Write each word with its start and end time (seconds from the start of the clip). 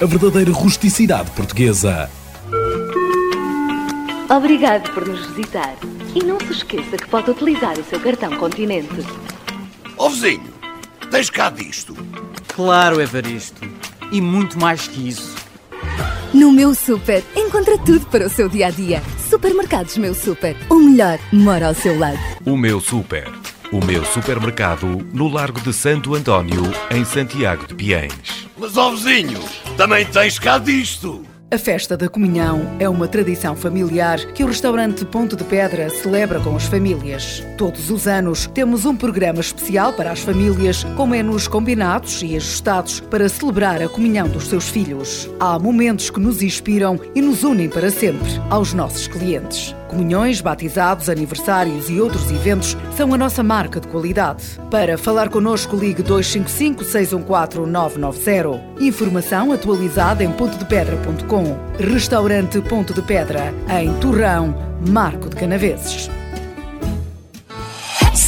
a 0.00 0.06
verdadeira 0.06 0.52
rusticidade 0.52 1.30
portuguesa. 1.32 2.10
Obrigado 4.28 4.92
por 4.92 5.06
nos 5.06 5.26
visitar. 5.26 5.74
E 6.14 6.24
não 6.24 6.38
se 6.40 6.52
esqueça 6.52 6.96
que 6.96 7.08
pode 7.08 7.30
utilizar 7.30 7.78
o 7.78 7.84
seu 7.84 7.98
cartão 8.00 8.36
Continente. 8.36 9.04
Ó 9.98 10.06
oh, 10.06 10.10
vizinho, 10.10 10.52
tens 11.10 11.28
cá 11.28 11.50
disto? 11.50 11.96
Claro, 12.54 13.00
Evaristo. 13.00 13.60
E 14.12 14.20
muito 14.20 14.58
mais 14.58 14.86
que 14.86 15.08
isso. 15.08 15.34
No 16.32 16.52
meu 16.52 16.74
super, 16.74 17.24
encontra 17.34 17.76
tudo 17.78 18.06
para 18.06 18.26
o 18.26 18.30
seu 18.30 18.48
dia 18.48 18.68
a 18.68 18.70
dia. 18.70 19.02
Supermercados 19.28 19.96
Meu 19.96 20.14
Super. 20.14 20.56
O 20.68 20.76
melhor 20.76 21.18
mora 21.32 21.66
ao 21.66 21.74
seu 21.74 21.98
lado. 21.98 22.18
O 22.44 22.56
meu 22.56 22.80
super. 22.80 23.28
O 23.72 23.84
meu 23.84 24.04
supermercado 24.04 25.06
no 25.12 25.28
Largo 25.28 25.60
de 25.60 25.72
Santo 25.72 26.14
António, 26.14 26.62
em 26.90 27.04
Santiago 27.04 27.66
de 27.68 27.74
Piens. 27.74 28.48
Mas, 28.58 28.76
ó 28.76 28.90
vizinho, 28.90 29.40
também 29.80 30.04
tens 30.04 30.38
cá 30.38 30.58
disto. 30.58 31.24
A 31.50 31.56
festa 31.56 31.96
da 31.96 32.06
comunhão 32.06 32.76
é 32.78 32.86
uma 32.86 33.08
tradição 33.08 33.56
familiar 33.56 34.18
que 34.34 34.44
o 34.44 34.46
restaurante 34.46 35.06
Ponto 35.06 35.34
de 35.34 35.42
Pedra 35.42 35.88
celebra 35.88 36.38
com 36.38 36.54
as 36.54 36.64
famílias. 36.66 37.42
Todos 37.56 37.88
os 37.90 38.06
anos 38.06 38.46
temos 38.52 38.84
um 38.84 38.94
programa 38.94 39.40
especial 39.40 39.94
para 39.94 40.12
as 40.12 40.20
famílias, 40.20 40.84
com 40.98 41.06
menus 41.06 41.48
combinados 41.48 42.22
e 42.22 42.36
ajustados 42.36 43.00
para 43.00 43.26
celebrar 43.26 43.80
a 43.80 43.88
comunhão 43.88 44.28
dos 44.28 44.48
seus 44.48 44.68
filhos. 44.68 45.30
Há 45.40 45.58
momentos 45.58 46.10
que 46.10 46.20
nos 46.20 46.42
inspiram 46.42 47.00
e 47.14 47.22
nos 47.22 47.42
unem 47.42 47.70
para 47.70 47.90
sempre 47.90 48.28
aos 48.50 48.74
nossos 48.74 49.08
clientes. 49.08 49.74
Comunhões, 49.90 50.40
batizados, 50.40 51.08
aniversários 51.08 51.90
e 51.90 52.00
outros 52.00 52.30
eventos 52.30 52.76
são 52.96 53.12
a 53.12 53.18
nossa 53.18 53.42
marca 53.42 53.80
de 53.80 53.88
qualidade. 53.88 54.44
Para 54.70 54.96
falar 54.96 55.28
connosco, 55.28 55.74
ligue 55.74 56.00
255 56.00 56.84
614 56.84 57.68
990. 57.68 58.84
Informação 58.84 59.50
atualizada 59.50 60.22
em 60.22 60.30
pontodepedra.com. 60.30 61.58
Restaurante 61.76 62.60
Ponto 62.60 62.94
de 62.94 63.02
Pedra, 63.02 63.52
em 63.68 63.92
Torrão, 63.94 64.54
Marco 64.88 65.28
de 65.28 65.34
Canaveses. 65.34 66.08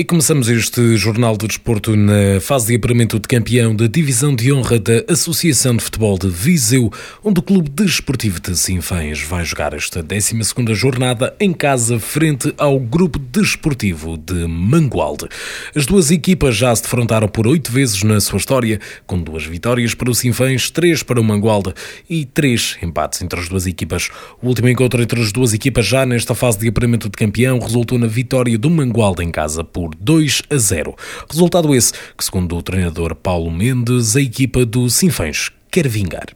E 0.00 0.04
começamos 0.04 0.48
este 0.48 0.96
Jornal 0.96 1.36
do 1.36 1.48
Desporto 1.48 1.96
na 1.96 2.40
fase 2.40 2.68
de 2.68 2.76
apuramento 2.76 3.18
de 3.18 3.26
campeão 3.26 3.74
da 3.74 3.88
Divisão 3.88 4.32
de 4.32 4.52
Honra 4.52 4.78
da 4.78 5.02
Associação 5.08 5.74
de 5.74 5.82
Futebol 5.82 6.16
de 6.16 6.28
Viseu, 6.28 6.88
onde 7.24 7.40
o 7.40 7.42
Clube 7.42 7.68
Desportivo 7.68 8.38
de 8.38 8.56
Sinfãs 8.56 9.20
vai 9.20 9.44
jogar 9.44 9.74
esta 9.74 10.00
12ª 10.00 10.72
jornada 10.72 11.34
em 11.40 11.52
casa 11.52 11.98
frente 11.98 12.54
ao 12.56 12.78
Grupo 12.78 13.18
Desportivo 13.18 14.16
de 14.16 14.46
Mangualde. 14.46 15.26
As 15.74 15.84
duas 15.84 16.12
equipas 16.12 16.54
já 16.54 16.76
se 16.76 16.82
defrontaram 16.82 17.26
por 17.26 17.48
oito 17.48 17.72
vezes 17.72 18.04
na 18.04 18.20
sua 18.20 18.36
história, 18.36 18.80
com 19.04 19.20
duas 19.20 19.44
vitórias 19.46 19.94
para 19.94 20.12
o 20.12 20.14
Sinfãs, 20.14 20.70
três 20.70 21.02
para 21.02 21.20
o 21.20 21.24
Mangualde 21.24 21.74
e 22.08 22.24
três 22.24 22.78
empates 22.80 23.20
entre 23.20 23.40
as 23.40 23.48
duas 23.48 23.66
equipas. 23.66 24.10
O 24.40 24.46
último 24.46 24.68
encontro 24.68 25.02
entre 25.02 25.20
as 25.20 25.32
duas 25.32 25.52
equipas 25.52 25.84
já 25.84 26.06
nesta 26.06 26.36
fase 26.36 26.60
de 26.60 26.68
apuramento 26.68 27.08
de 27.08 27.16
campeão 27.18 27.58
resultou 27.58 27.98
na 27.98 28.06
vitória 28.06 28.56
do 28.56 28.70
Mangualde 28.70 29.24
em 29.24 29.32
casa 29.32 29.64
por 29.64 29.87
por 29.88 29.94
2 29.94 30.42
a 30.50 30.56
0. 30.56 30.94
Resultado 31.30 31.74
esse 31.74 31.92
que, 32.14 32.24
segundo 32.24 32.56
o 32.56 32.62
treinador 32.62 33.14
Paulo 33.14 33.50
Mendes, 33.50 34.16
a 34.16 34.20
equipa 34.20 34.64
do 34.64 34.88
Sinfãs 34.90 35.50
quer 35.70 35.88
vingar 35.88 36.26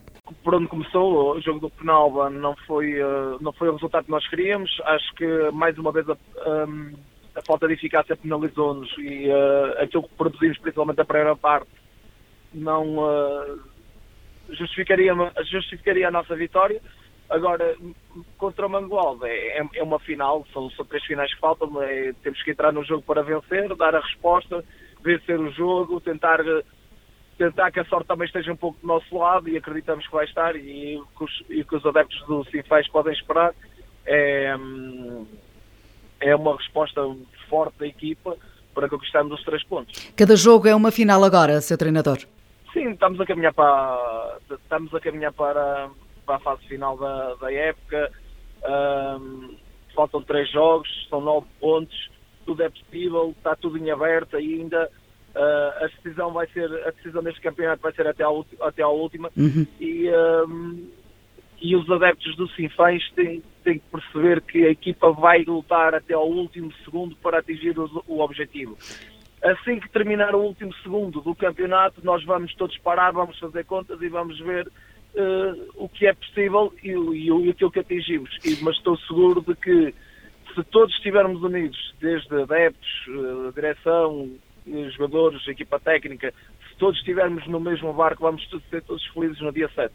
por 0.43 0.55
onde 0.55 0.67
começou, 0.67 1.37
o 1.37 1.41
jogo 1.41 1.59
do 1.61 1.69
Penalba 1.69 2.29
não 2.29 2.53
foi, 2.67 3.01
uh, 3.01 3.37
não 3.39 3.53
foi 3.53 3.69
o 3.69 3.73
resultado 3.73 4.03
que 4.03 4.11
nós 4.11 4.27
queríamos. 4.27 4.69
Acho 4.83 5.15
que, 5.15 5.25
mais 5.53 5.77
uma 5.77 5.89
vez, 5.89 6.05
a, 6.09 6.17
um, 6.67 6.91
a 7.33 7.41
falta 7.47 7.65
de 7.65 7.75
eficácia 7.75 8.17
penalizou-nos 8.17 8.93
e 8.97 9.29
uh, 9.29 9.81
aquilo 9.81 10.03
que 10.03 10.15
produzimos, 10.15 10.57
principalmente 10.57 10.99
a 10.99 11.05
primeira 11.05 11.35
parte, 11.37 11.69
não 12.53 12.97
uh, 12.97 13.59
justificaria, 14.49 15.13
justificaria 15.49 16.09
a 16.09 16.11
nossa 16.11 16.35
vitória. 16.35 16.81
Agora, 17.33 17.75
contra 18.37 18.67
o 18.67 18.69
Mangualde 18.69 19.25
é, 19.25 19.57
é, 19.57 19.67
é, 19.73 19.83
uma 19.83 19.97
final, 19.97 20.45
são, 20.53 20.69
são 20.69 20.85
três 20.85 21.03
finais 21.03 21.33
que 21.33 21.39
faltam, 21.39 21.81
é, 21.81 22.13
temos 22.21 22.39
que 22.43 22.51
entrar 22.51 22.71
no 22.71 22.83
jogo 22.83 23.01
para 23.01 23.23
vencer, 23.23 23.75
dar 23.75 23.95
a 23.95 24.01
resposta, 24.01 24.63
vencer 25.03 25.39
o 25.39 25.51
jogo, 25.51 25.99
tentar, 25.99 26.41
tentar 27.35 27.71
que 27.71 27.79
a 27.79 27.85
sorte 27.85 28.05
também 28.05 28.27
esteja 28.27 28.53
um 28.53 28.55
pouco 28.55 28.79
do 28.79 28.85
nosso 28.85 29.17
lado 29.17 29.49
e 29.49 29.57
acreditamos 29.57 30.05
que 30.05 30.13
vai 30.13 30.25
estar 30.25 30.55
e 30.55 31.01
que 31.17 31.23
os, 31.23 31.43
e 31.49 31.63
que 31.63 31.75
os 31.75 31.83
adeptos 31.83 32.23
do 32.27 32.45
Sinfãs 32.51 32.87
podem 32.89 33.13
esperar. 33.13 33.51
É, 34.05 34.55
é 36.19 36.35
uma 36.35 36.55
resposta 36.55 37.01
forte 37.49 37.79
da 37.79 37.87
equipa 37.87 38.37
para 38.75 38.87
conquistarmos 38.87 39.39
os 39.39 39.43
três 39.43 39.63
pontos. 39.63 40.11
Cada 40.15 40.35
jogo 40.35 40.67
é 40.67 40.75
uma 40.75 40.91
final 40.91 41.23
agora, 41.23 41.61
seu 41.61 41.79
treinador? 41.79 42.19
Sim, 42.71 42.91
estamos 42.91 43.19
a 43.19 43.25
caminhar 43.25 43.53
para, 43.55 44.37
estamos 44.51 44.93
a 44.93 44.99
caminhar 44.99 45.33
para, 45.33 45.89
para 46.25 46.35
a 46.35 46.39
fase 46.39 46.65
final 46.67 46.97
da, 46.97 47.35
da 47.35 47.51
época. 47.51 48.11
Um, 48.65 49.55
faltam 49.93 50.21
três 50.21 50.49
jogos, 50.51 50.89
são 51.09 51.21
nove 51.21 51.47
pontos, 51.59 52.09
tudo 52.45 52.63
é 52.63 52.69
possível, 52.69 53.33
está 53.37 53.55
tudo 53.55 53.77
em 53.77 53.91
aberto 53.91 54.35
ainda. 54.35 54.89
Uh, 55.35 55.83
a 55.83 55.87
decisão 55.87 56.31
vai 56.31 56.47
ser, 56.47 56.71
a 56.85 56.91
decisão 56.91 57.23
deste 57.23 57.41
campeonato 57.41 57.81
vai 57.81 57.91
ser 57.93 58.07
até 58.07 58.23
à, 58.23 58.29
até 58.61 58.83
à 58.83 58.87
última. 58.87 59.31
Uhum. 59.35 59.65
E, 59.79 60.09
um, 60.47 60.89
e 61.59 61.75
os 61.75 61.89
adeptos 61.89 62.35
do 62.35 62.47
Sinfãs 62.49 63.01
têm, 63.15 63.41
têm 63.63 63.79
que 63.79 63.85
perceber 63.91 64.41
que 64.41 64.65
a 64.65 64.69
equipa 64.69 65.11
vai 65.11 65.43
lutar 65.43 65.95
até 65.95 66.13
ao 66.13 66.29
último 66.29 66.71
segundo 66.85 67.15
para 67.15 67.39
atingir 67.39 67.77
o, 67.79 68.03
o 68.07 68.19
objetivo. 68.19 68.77
Assim 69.41 69.79
que 69.79 69.89
terminar 69.89 70.35
o 70.35 70.41
último 70.41 70.73
segundo 70.83 71.19
do 71.19 71.35
campeonato, 71.35 71.99
nós 72.03 72.23
vamos 72.23 72.53
todos 72.55 72.77
parar, 72.77 73.11
vamos 73.11 73.37
fazer 73.39 73.65
contas 73.65 74.01
e 74.01 74.07
vamos 74.07 74.39
ver 74.39 74.71
uh, 75.15 75.71
o 75.75 75.89
que 75.89 76.05
é 76.07 76.13
possível 76.13 76.73
e, 76.83 76.89
e, 76.89 77.27
e 77.27 77.49
aquilo 77.49 77.71
que 77.71 77.79
atingimos. 77.79 78.29
E, 78.43 78.57
mas 78.61 78.75
estou 78.77 78.97
seguro 78.99 79.41
de 79.41 79.55
que 79.55 79.93
se 80.53 80.63
todos 80.65 80.93
estivermos 80.95 81.41
unidos, 81.41 81.93
desde 81.99 82.41
adeptos, 82.41 82.89
uh, 83.07 83.51
direção, 83.53 84.29
jogadores, 84.95 85.45
equipa 85.47 85.79
técnica, 85.79 86.33
se 86.69 86.77
todos 86.77 86.97
estivermos 86.97 87.45
no 87.47 87.59
mesmo 87.59 87.91
barco, 87.93 88.23
vamos 88.23 88.47
ser 88.69 88.81
todos 88.83 89.05
felizes 89.07 89.39
no 89.41 89.51
dia 89.51 89.69
7. 89.75 89.93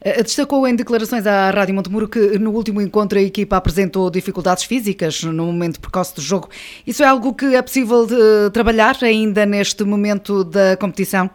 Eh, 0.00 0.22
destacou 0.22 0.66
em 0.66 0.74
declarações 0.74 1.26
à 1.26 1.50
Rádio 1.50 1.74
Montemuro 1.74 2.08
que 2.08 2.38
no 2.38 2.50
último 2.50 2.80
encontro 2.80 3.18
a 3.18 3.22
equipa 3.22 3.56
apresentou 3.56 4.10
dificuldades 4.10 4.64
físicas 4.64 5.22
no 5.22 5.46
momento 5.46 5.80
precoce 5.80 6.14
do 6.14 6.20
jogo. 6.20 6.48
Isso 6.86 7.02
é 7.02 7.06
algo 7.06 7.34
que 7.34 7.54
é 7.54 7.62
possível 7.62 8.06
trabalhar 8.52 8.96
ainda 9.02 9.46
neste 9.46 9.84
momento 9.84 10.42
da 10.44 10.76
competição? 10.76 11.30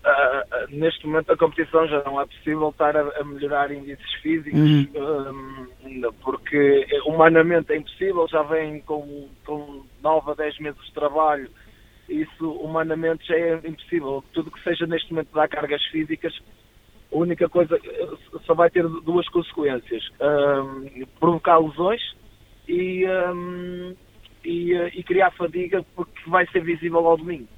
Uh, 0.00 0.70
neste 0.70 1.06
momento 1.06 1.26
da 1.26 1.36
competição 1.36 1.86
já 1.86 2.02
não 2.04 2.18
é 2.18 2.24
possível 2.24 2.70
estar 2.70 2.96
a, 2.96 3.20
a 3.20 3.22
melhorar 3.22 3.70
índices 3.70 4.12
físicos 4.22 4.58
uhum. 4.58 5.68
um, 5.84 6.12
porque 6.24 6.86
humanamente 7.04 7.70
é 7.70 7.76
impossível, 7.76 8.26
já 8.26 8.42
vem 8.44 8.80
com, 8.80 9.28
com 9.44 9.84
9 10.02 10.30
a 10.30 10.34
10 10.34 10.58
meses 10.60 10.82
de 10.86 10.92
trabalho 10.94 11.50
isso 12.10 12.50
humanamente 12.50 13.26
já 13.26 13.36
é 13.36 13.54
impossível. 13.64 14.22
Tudo 14.32 14.50
que 14.50 14.62
seja 14.62 14.86
neste 14.86 15.12
momento 15.12 15.32
dar 15.32 15.48
cargas 15.48 15.82
físicas, 15.86 16.36
a 17.12 17.16
única 17.16 17.48
coisa 17.48 17.80
só 18.44 18.54
vai 18.54 18.68
ter 18.68 18.82
duas 18.82 19.28
consequências: 19.28 20.02
um, 20.20 21.06
provocar 21.20 21.58
lesões 21.58 22.02
e, 22.68 23.06
um, 23.06 23.94
e, 24.44 24.72
e, 24.72 25.02
criar 25.04 25.30
fadiga, 25.32 25.84
porque 25.94 26.28
vai 26.28 26.46
ser 26.48 26.62
visível 26.64 27.06
ao 27.06 27.16
domingo. 27.16 27.48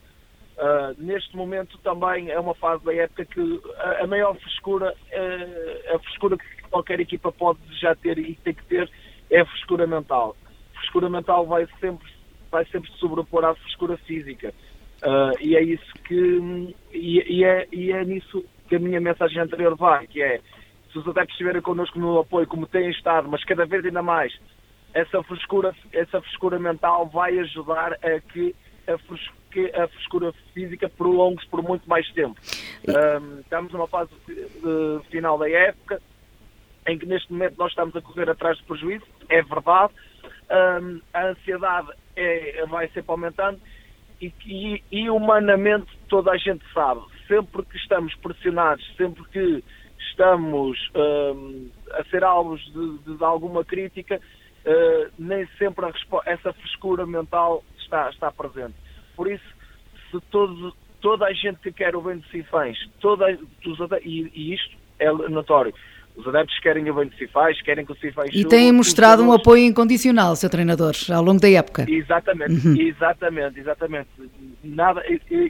Uh, 0.59 0.95
neste 0.99 1.35
momento 1.37 1.79
também 1.79 2.31
é 2.31 2.39
uma 2.39 2.55
fase 2.55 2.85
da 2.85 2.95
época 2.95 3.25
que 3.25 3.61
a, 3.79 4.05
a 4.05 4.07
maior 4.07 4.37
frescura, 4.37 4.93
uh, 4.93 5.95
a 5.95 5.99
frescura 5.99 6.37
que 6.37 6.63
qualquer 6.71 7.01
equipa 7.01 7.33
pode 7.33 7.61
já 7.81 7.95
ter 7.95 8.19
e 8.19 8.35
tem 8.37 8.55
que 8.55 8.65
ter 8.67 8.91
é 9.31 9.41
a 9.41 9.47
frescura 9.47 9.87
mental. 9.87 10.37
A 10.75 10.79
frescura 10.79 11.09
mental 11.09 11.47
vai 11.47 11.67
sempre 11.81 12.07
vai 12.51 12.67
sempre 12.67 12.91
se 12.93 12.99
sobrepor 12.99 13.45
à 13.45 13.55
frescura 13.55 13.97
física. 13.97 14.53
Uh, 15.03 15.35
e 15.41 15.57
é 15.57 15.63
isso 15.63 15.93
que. 16.05 16.75
E, 16.93 17.39
e, 17.39 17.45
é, 17.45 17.67
e 17.73 17.91
é 17.91 18.05
nisso 18.05 18.45
que 18.69 18.77
a 18.77 18.79
minha 18.79 19.01
mensagem 19.01 19.41
anterior 19.41 19.75
vai, 19.75 20.07
que 20.07 20.23
é 20.23 20.41
se 20.93 20.99
os 20.99 21.09
adeptos 21.09 21.33
estiverem 21.33 21.63
connosco 21.63 21.99
no 21.99 22.21
apoio, 22.21 22.47
como 22.47 22.67
têm 22.67 22.91
estado, 22.91 23.29
mas 23.29 23.43
cada 23.45 23.65
vez 23.65 23.85
ainda 23.85 24.03
mais, 24.03 24.33
essa 24.93 25.23
frescura, 25.23 25.75
essa 25.93 26.21
frescura 26.21 26.59
mental 26.59 27.07
vai 27.07 27.39
ajudar 27.39 27.95
a 27.95 28.21
que 28.21 28.55
a 28.87 28.99
frescura, 28.99 29.42
que 29.53 29.71
a 29.75 29.87
frescura 29.89 30.33
física 30.55 30.89
prolongue-se 30.89 31.49
por 31.49 31.63
muito 31.63 31.89
mais 31.89 32.11
tempo. 32.13 32.41
Um, 32.89 33.41
estamos 33.41 33.73
numa 33.73 33.87
fase 33.87 34.11
uh, 34.65 35.01
final 35.11 35.39
da 35.39 35.49
época 35.49 36.01
em 36.87 36.99
que 36.99 37.07
neste 37.07 37.33
momento 37.33 37.57
nós 37.59 37.71
estamos 37.71 37.95
a 37.95 38.01
correr 38.01 38.29
atrás 38.29 38.59
do 38.59 38.65
prejuízo, 38.65 39.05
é 39.29 39.43
verdade. 39.43 39.93
Um, 40.51 41.01
a 41.15 41.29
ansiedade 41.29 41.89
é, 42.17 42.65
vai 42.67 42.89
sempre 42.89 43.11
aumentando 43.11 43.61
e, 44.21 44.33
e, 44.47 44.83
e, 44.91 45.11
humanamente 45.11 45.87
toda 46.09 46.31
a 46.31 46.37
gente 46.37 46.65
sabe, 46.73 47.01
sempre 47.27 47.63
que 47.65 47.77
estamos 47.77 48.15
pressionados, 48.17 48.85
sempre 48.97 49.25
que 49.31 49.65
estamos 50.11 50.79
um, 50.95 51.71
a 51.93 52.05
ser 52.05 52.23
alvos 52.23 52.61
de, 52.73 53.17
de 53.17 53.25
alguma 53.25 53.65
crítica, 53.65 54.21
uh, 54.67 55.13
nem 55.19 55.47
sempre 55.59 55.87
essa 56.27 56.53
frescura 56.53 57.07
mental 57.07 57.65
está, 57.79 58.11
está 58.11 58.31
presente. 58.31 58.75
Por 59.17 59.31
isso, 59.31 59.45
se 60.11 60.21
todos, 60.31 60.75
toda 61.01 61.27
a 61.27 61.33
gente 61.33 61.59
que 61.59 61.73
quer 61.73 61.95
o 61.97 62.01
bem 62.01 62.19
de 62.19 62.29
Sinfãs, 62.31 62.79
toda, 63.01 63.31
e, 64.05 64.31
e 64.35 64.55
isto 64.55 64.77
é 64.99 65.11
notório, 65.29 65.75
os 66.17 66.27
adeptos 66.29 66.59
querem 66.61 66.89
o 66.91 66.95
bem 66.95 67.09
de 67.09 67.17
Cifais, 67.17 67.61
querem 67.63 67.87
que 67.87 67.93
o 67.93 67.97
Cifais 67.97 68.31
E 68.35 68.45
têm 68.45 68.71
mostrado 68.71 69.23
um 69.23 69.33
apoio 69.33 69.65
incondicional, 69.65 70.37
seu 70.37 70.51
treinador, 70.51 70.95
ao 71.13 71.23
longo 71.23 71.41
da 71.41 71.51
época. 71.51 71.87
Exatamente, 71.89 72.67
uhum. 72.67 72.77
exatamente, 72.79 73.61
exatamente. 73.61 74.09
Nada, 74.63 75.03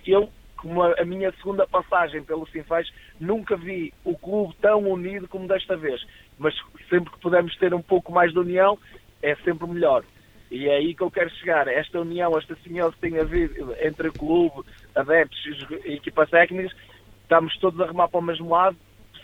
eu, 0.06 0.28
como 0.56 0.82
a 0.82 1.04
minha 1.04 1.32
segunda 1.32 1.66
passagem 1.66 2.22
pelo 2.22 2.46
Sinfais, 2.46 2.88
nunca 3.18 3.56
vi 3.56 3.92
o 4.04 4.16
clube 4.16 4.54
tão 4.62 4.88
unido 4.88 5.26
como 5.26 5.48
desta 5.48 5.76
vez. 5.76 6.00
Mas 6.38 6.54
sempre 6.88 7.10
que 7.10 7.18
pudermos 7.18 7.56
ter 7.56 7.74
um 7.74 7.82
pouco 7.82 8.12
mais 8.12 8.32
de 8.32 8.38
união, 8.38 8.78
é 9.20 9.34
sempre 9.44 9.66
melhor. 9.66 10.04
E 10.52 10.68
é 10.68 10.76
aí 10.76 10.94
que 10.94 11.02
eu 11.02 11.10
quero 11.10 11.30
chegar. 11.30 11.66
Esta 11.66 12.00
união, 12.00 12.38
esta 12.38 12.54
simbiose 12.62 12.94
que 12.94 13.00
tem 13.00 13.18
havido 13.18 13.74
entre 13.80 14.08
o 14.08 14.12
clube, 14.12 14.62
adeptos 14.94 15.40
e 15.84 15.94
equipas 15.94 16.30
técnicas, 16.30 16.72
estamos 17.22 17.56
todos 17.58 17.80
a 17.80 17.86
remar 17.86 18.08
para 18.08 18.20
o 18.20 18.22
mesmo 18.22 18.50
lado 18.50 18.76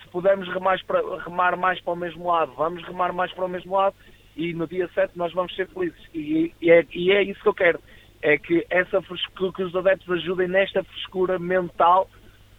se 0.08 0.10
pudermos 0.10 0.48
remar, 0.48 0.82
para, 0.86 1.02
remar 1.22 1.56
mais 1.56 1.80
para 1.80 1.92
o 1.92 1.96
mesmo 1.96 2.26
lado, 2.26 2.52
vamos 2.56 2.82
remar 2.84 3.12
mais 3.12 3.32
para 3.32 3.44
o 3.44 3.48
mesmo 3.48 3.76
lado 3.76 3.94
e 4.34 4.54
no 4.54 4.66
dia 4.66 4.88
7 4.94 5.12
nós 5.16 5.32
vamos 5.32 5.54
ser 5.54 5.68
felizes. 5.68 6.00
E, 6.14 6.52
e, 6.60 6.70
é, 6.70 6.84
e 6.94 7.12
é, 7.12 7.22
isso 7.22 7.40
que 7.40 7.48
eu 7.48 7.54
quero. 7.54 7.80
É 8.20 8.36
que, 8.36 8.66
essa 8.68 9.00
frescura, 9.02 9.52
que 9.52 9.62
os 9.62 9.76
adeptos 9.76 10.10
ajudem 10.10 10.48
nesta 10.48 10.82
frescura 10.82 11.38
mental 11.38 12.08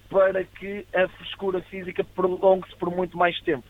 para 0.10 0.44
que 0.44 0.86
a 0.94 1.07
frescura 1.10 1.62
física 1.63 2.04
prolongue-se 2.15 2.75
por 2.77 2.89
muito 2.89 3.18
mais 3.18 3.39
tempo. 3.42 3.65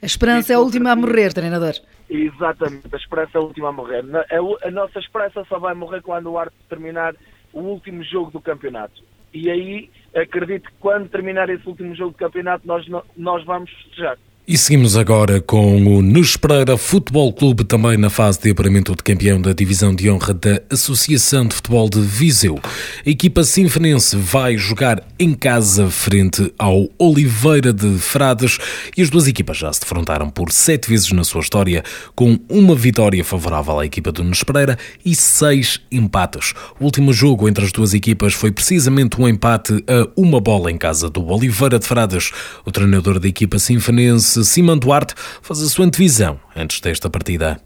A 0.00 0.06
esperança 0.06 0.52
é 0.52 0.56
a 0.56 0.60
última 0.60 0.92
a 0.92 0.96
morrer, 0.96 1.32
treinador. 1.32 1.74
Exatamente, 2.14 2.94
a 2.94 2.96
esperança 2.98 3.38
é 3.38 3.40
a 3.40 3.42
última 3.42 3.70
a 3.70 3.72
morrer. 3.72 4.04
A, 4.14 4.68
a 4.68 4.70
nossa 4.70 4.98
esperança 4.98 5.42
só 5.48 5.58
vai 5.58 5.74
morrer 5.74 6.02
quando 6.02 6.30
o 6.30 6.38
Arte 6.38 6.54
terminar 6.68 7.14
o 7.54 7.60
último 7.60 8.04
jogo 8.04 8.30
do 8.30 8.40
campeonato. 8.40 9.02
E 9.32 9.50
aí 9.50 9.90
acredito 10.14 10.68
que 10.68 10.76
quando 10.78 11.08
terminar 11.08 11.48
esse 11.48 11.66
último 11.66 11.94
jogo 11.94 12.12
de 12.12 12.18
campeonato 12.18 12.66
nós, 12.66 12.86
nós 13.16 13.42
vamos 13.46 13.70
festejar. 13.70 14.18
E 14.44 14.58
seguimos 14.58 14.96
agora 14.96 15.40
com 15.40 15.86
o 15.86 16.02
Nus 16.02 16.36
Pereira 16.36 16.76
Futebol 16.76 17.32
Clube, 17.32 17.62
também 17.62 17.96
na 17.96 18.10
fase 18.10 18.40
de 18.40 18.50
apuramento 18.50 18.92
de 18.96 19.00
campeão 19.00 19.40
da 19.40 19.52
Divisão 19.52 19.94
de 19.94 20.10
Honra 20.10 20.34
da 20.34 20.60
Associação 20.68 21.46
de 21.46 21.54
Futebol 21.54 21.88
de 21.88 22.00
Viseu. 22.00 22.58
A 23.06 23.08
equipa 23.08 23.44
sinfonense 23.44 24.16
vai 24.16 24.58
jogar 24.58 25.00
em 25.16 25.32
casa 25.32 25.88
frente 25.88 26.52
ao 26.58 26.88
Oliveira 26.98 27.72
de 27.72 27.96
Frades 27.98 28.58
e 28.96 29.02
as 29.02 29.10
duas 29.10 29.28
equipas 29.28 29.58
já 29.58 29.72
se 29.72 29.78
defrontaram 29.78 30.28
por 30.28 30.50
sete 30.50 30.88
vezes 30.88 31.12
na 31.12 31.22
sua 31.22 31.40
história, 31.40 31.84
com 32.16 32.36
uma 32.48 32.74
vitória 32.74 33.24
favorável 33.24 33.78
à 33.78 33.86
equipa 33.86 34.10
do 34.10 34.24
Nus 34.24 34.42
Pereira 34.42 34.76
e 35.04 35.14
seis 35.14 35.80
empates. 35.88 36.52
O 36.80 36.84
último 36.84 37.12
jogo 37.12 37.48
entre 37.48 37.64
as 37.64 37.70
duas 37.70 37.94
equipas 37.94 38.34
foi 38.34 38.50
precisamente 38.50 39.20
um 39.20 39.28
empate 39.28 39.84
a 39.86 40.08
uma 40.20 40.40
bola 40.40 40.68
em 40.68 40.76
casa 40.76 41.08
do 41.08 41.24
Oliveira 41.28 41.78
de 41.78 41.86
Frades. 41.86 42.32
O 42.66 42.72
treinador 42.72 43.20
da 43.20 43.28
equipa 43.28 43.60
sinfonense 43.60 44.32
Simão 44.44 44.78
Duarte 44.78 45.14
faz 45.16 45.62
a 45.62 45.66
sua 45.66 45.86
antevisão 45.86 46.40
antes 46.56 46.80
desta 46.80 47.08
partida. 47.10 47.58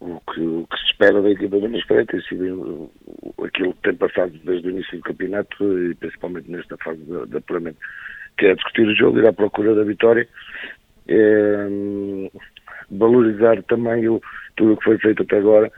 O 0.00 0.20
que, 0.32 0.40
o 0.40 0.66
que 0.66 0.76
se 0.78 0.90
espera 0.92 1.20
da 1.20 1.30
equipa 1.30 1.58
do 1.58 1.68
Minas 1.68 1.84
tem 1.86 2.20
sido 2.22 2.90
aquilo 3.44 3.74
que 3.74 3.82
tem 3.82 3.94
passado 3.94 4.32
desde 4.44 4.68
o 4.68 4.70
início 4.70 4.98
do 4.98 5.04
campeonato 5.04 5.78
e 5.78 5.94
principalmente 5.94 6.50
nesta 6.50 6.76
fase 6.78 7.02
de 7.02 7.36
apuramento, 7.36 7.78
que 8.36 8.46
é 8.46 8.54
discutir 8.54 8.86
o 8.86 8.94
jogo, 8.94 9.18
ir 9.18 9.26
à 9.26 9.32
procura 9.32 9.74
da 9.74 9.84
vitória, 9.84 10.28
é, 11.08 11.66
valorizar 12.90 13.62
também 13.64 14.08
o, 14.08 14.20
tudo 14.56 14.72
o 14.72 14.76
que 14.76 14.84
foi 14.84 14.98
feito 14.98 15.22
até 15.22 15.38
agora, 15.38 15.70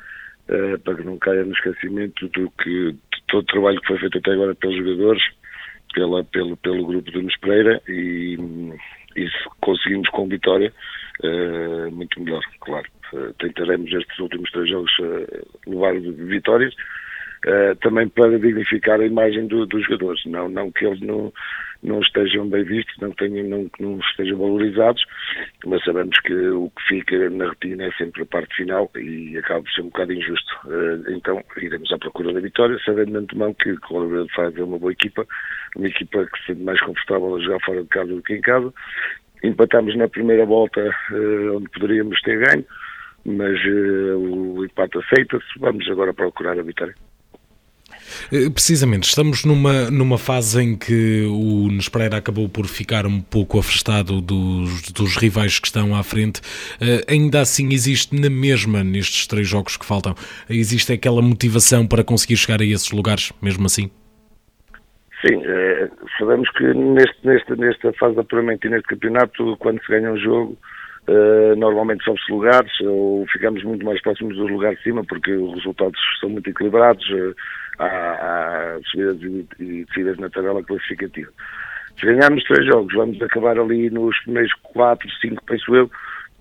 é, 0.48 0.76
para 0.78 0.94
que 0.96 1.04
não 1.04 1.18
caia 1.18 1.44
no 1.44 1.52
esquecimento 1.52 2.28
do 2.28 2.50
que 2.62 2.92
de 2.92 3.22
todo 3.28 3.42
o 3.42 3.46
trabalho 3.46 3.80
que 3.80 3.86
foi 3.86 3.98
feito 3.98 4.18
até 4.18 4.32
agora 4.32 4.54
pelos 4.54 4.76
jogadores, 4.76 5.22
pela, 5.94 6.24
pelo, 6.24 6.56
pelo 6.56 6.86
grupo 6.86 7.10
do 7.10 7.18
Nunes 7.18 7.38
Pereira 7.38 7.80
e 7.88 8.36
e 9.16 9.28
se 9.28 9.48
conseguimos 9.60 10.08
com 10.10 10.28
vitória, 10.28 10.72
uh, 11.22 11.90
muito 11.90 12.20
melhor, 12.20 12.42
claro. 12.60 12.86
Uh, 13.12 13.32
tentaremos 13.34 13.92
estes 13.92 14.18
últimos 14.18 14.50
três 14.50 14.68
jogos 14.68 14.92
uh, 15.00 15.70
levar 15.70 15.94
vitórias, 16.00 16.74
também 17.80 18.08
para 18.08 18.38
dignificar 18.38 19.00
a 19.00 19.06
imagem 19.06 19.46
do, 19.46 19.66
dos 19.66 19.84
jogadores, 19.84 20.24
não, 20.26 20.48
não 20.48 20.70
que 20.70 20.84
eles 20.84 21.00
não, 21.00 21.32
não 21.82 22.00
estejam 22.00 22.48
bem 22.48 22.64
vistos, 22.64 22.94
não, 23.00 23.10
tenham, 23.12 23.46
não, 23.48 23.70
não 23.80 23.98
estejam 23.98 24.38
valorizados, 24.38 25.02
mas 25.64 25.82
sabemos 25.84 26.18
que 26.20 26.34
o 26.34 26.70
que 26.70 26.82
fica 26.88 27.30
na 27.30 27.48
retina 27.48 27.84
é 27.84 27.92
sempre 27.92 28.22
a 28.22 28.26
parte 28.26 28.54
final 28.56 28.90
e 28.96 29.36
acaba 29.38 29.62
por 29.62 29.72
ser 29.72 29.82
um 29.82 29.88
bocado 29.88 30.12
injusto. 30.12 30.54
então 31.08 31.42
iremos 31.56 31.90
à 31.92 31.98
procura 31.98 32.32
da 32.32 32.40
vitória, 32.40 32.78
sabendo 32.84 33.12
de 33.12 33.16
antemão 33.18 33.54
que 33.54 33.72
o 33.72 33.80
Colorado 33.80 34.28
faz 34.34 34.54
uma 34.58 34.78
boa 34.78 34.92
equipa, 34.92 35.26
uma 35.76 35.86
equipa 35.86 36.26
que 36.26 36.38
se 36.40 36.46
sente 36.46 36.62
mais 36.62 36.80
confortável 36.80 37.36
a 37.36 37.40
jogar 37.40 37.60
fora 37.64 37.82
de 37.82 37.88
casa 37.88 38.14
do 38.14 38.22
que 38.22 38.34
em 38.34 38.40
casa. 38.40 38.72
Empatámos 39.42 39.96
na 39.96 40.08
primeira 40.08 40.44
volta 40.44 40.80
uh, 41.12 41.56
onde 41.56 41.68
poderíamos 41.70 42.20
ter 42.20 42.38
ganho, 42.38 42.64
mas 43.24 43.58
uh, 43.64 44.18
o 44.18 44.64
empate 44.64 44.98
aceita-se. 44.98 45.58
Vamos 45.58 45.88
agora 45.88 46.12
procurar 46.12 46.58
a 46.58 46.62
vitória. 46.62 46.94
Eh, 48.32 48.50
precisamente, 48.50 49.04
estamos 49.04 49.44
numa, 49.44 49.90
numa 49.90 50.18
fase 50.18 50.62
em 50.62 50.76
que 50.76 51.24
o 51.24 51.68
Nespreira 51.70 52.16
acabou 52.16 52.48
por 52.48 52.66
ficar 52.66 53.06
um 53.06 53.20
pouco 53.20 53.58
afastado 53.58 54.20
dos, 54.20 54.90
dos 54.92 55.16
rivais 55.16 55.58
que 55.58 55.66
estão 55.66 55.94
à 55.94 56.02
frente. 56.02 56.40
Uh, 56.80 57.04
ainda 57.08 57.40
assim, 57.40 57.72
existe 57.72 58.18
na 58.18 58.30
mesma, 58.30 58.82
nestes 58.84 59.26
três 59.26 59.48
jogos 59.48 59.76
que 59.76 59.84
faltam, 59.84 60.14
existe 60.48 60.92
aquela 60.92 61.22
motivação 61.22 61.86
para 61.86 62.04
conseguir 62.04 62.36
chegar 62.36 62.60
a 62.60 62.64
esses 62.64 62.90
lugares, 62.90 63.32
mesmo 63.40 63.66
assim? 63.66 63.90
Sim, 65.26 65.42
é, 65.44 65.90
sabemos 66.18 66.48
que 66.52 66.64
neste, 66.72 67.26
neste, 67.26 67.54
nesta 67.56 67.92
fase 67.94 68.14
de 68.14 68.20
apuramento 68.20 68.66
e 68.66 68.70
neste 68.70 68.88
campeonato, 68.88 69.56
quando 69.58 69.80
se 69.84 69.88
ganha 69.92 70.10
um 70.10 70.16
jogo, 70.16 70.56
Uh, 71.10 71.56
normalmente 71.56 72.04
sobe-se 72.04 72.30
lugares 72.30 72.70
ou 72.82 73.26
ficamos 73.32 73.64
muito 73.64 73.84
mais 73.84 74.00
próximos 74.00 74.36
dos 74.36 74.48
lugares 74.48 74.78
de 74.78 74.84
cima 74.84 75.02
porque 75.02 75.32
os 75.32 75.54
resultados 75.54 75.98
são 76.20 76.28
muito 76.28 76.48
equilibrados. 76.48 77.04
Uh, 77.10 77.34
há, 77.80 77.86
há 77.86 78.80
subidas 78.84 79.20
e 79.58 79.84
descidas 79.84 80.18
na 80.18 80.30
tabela 80.30 80.62
classificativa. 80.62 81.30
Se 81.98 82.06
ganharmos 82.06 82.44
três 82.44 82.64
jogos, 82.66 82.94
vamos 82.94 83.20
acabar 83.20 83.58
ali 83.58 83.90
nos 83.90 84.16
primeiros 84.20 84.52
quatro, 84.62 85.08
cinco, 85.20 85.42
penso 85.44 85.74
eu, 85.74 85.90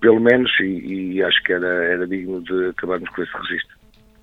pelo 0.00 0.20
menos, 0.20 0.50
e, 0.60 1.14
e 1.14 1.22
acho 1.22 1.42
que 1.42 1.52
era, 1.52 1.66
era 1.66 2.06
digno 2.06 2.40
de 2.42 2.68
acabarmos 2.68 3.08
com 3.10 3.22
esse 3.22 3.36
registro. 3.36 3.79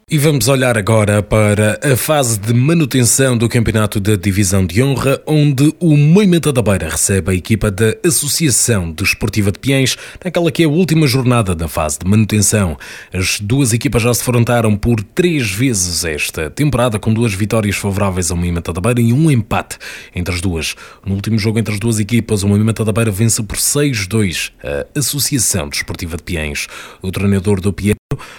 E 0.10 0.18
vamos 0.18 0.48
olhar 0.48 0.78
agora 0.78 1.22
para 1.22 1.78
a 1.84 1.98
fase 1.98 2.40
de 2.40 2.54
manutenção 2.54 3.38
do 3.38 3.50
campeonato 3.50 4.00
da 4.00 4.16
Divisão 4.16 4.66
de 4.66 4.82
Honra, 4.82 5.22
onde 5.28 5.76
o 5.82 5.98
Moimenta 5.98 6.54
da 6.54 6.62
Beira 6.62 6.88
recebe 6.88 7.32
a 7.32 7.36
equipa 7.36 7.70
da 7.70 7.94
Associação 8.06 8.90
Desportiva 8.90 9.52
de 9.52 9.60
Piens, 9.60 9.98
naquela 10.24 10.50
que 10.50 10.64
é 10.64 10.66
a 10.66 10.70
última 10.70 11.06
jornada 11.08 11.54
da 11.54 11.68
fase 11.68 12.00
de 12.00 12.10
manutenção. 12.10 12.78
As 13.14 13.42
duas 13.42 13.74
equipas 13.74 14.02
já 14.02 14.14
se 14.14 14.24
frontaram 14.24 14.78
por 14.78 15.04
três 15.04 15.52
vezes 15.52 16.06
esta 16.06 16.50
temporada, 16.50 16.98
com 16.98 17.14
duas 17.14 17.34
vitórias 17.34 17.76
favoráveis 17.76 18.32
ao 18.32 18.38
Moimenta 18.38 18.72
da 18.72 18.80
Beira 18.80 19.02
e 19.02 19.12
um 19.12 19.30
empate 19.30 19.78
entre 20.16 20.34
as 20.34 20.40
duas. 20.40 20.74
No 21.06 21.16
último 21.16 21.38
jogo 21.38 21.60
entre 21.60 21.74
as 21.74 21.82
duas 21.82 22.00
equipas, 22.00 22.44
o 22.44 22.48
Moimenta 22.48 22.86
da 22.86 22.94
Beira 22.94 23.12
vence 23.12 23.44
por 23.44 23.58
6-2 23.58 24.54
a 24.64 24.98
Associação 24.98 25.68
Desportiva 25.68 26.16
de 26.16 26.24
Piens. 26.24 26.66
O 27.02 27.12
treinador 27.12 27.60
do 27.60 27.74
Piens 27.74 27.98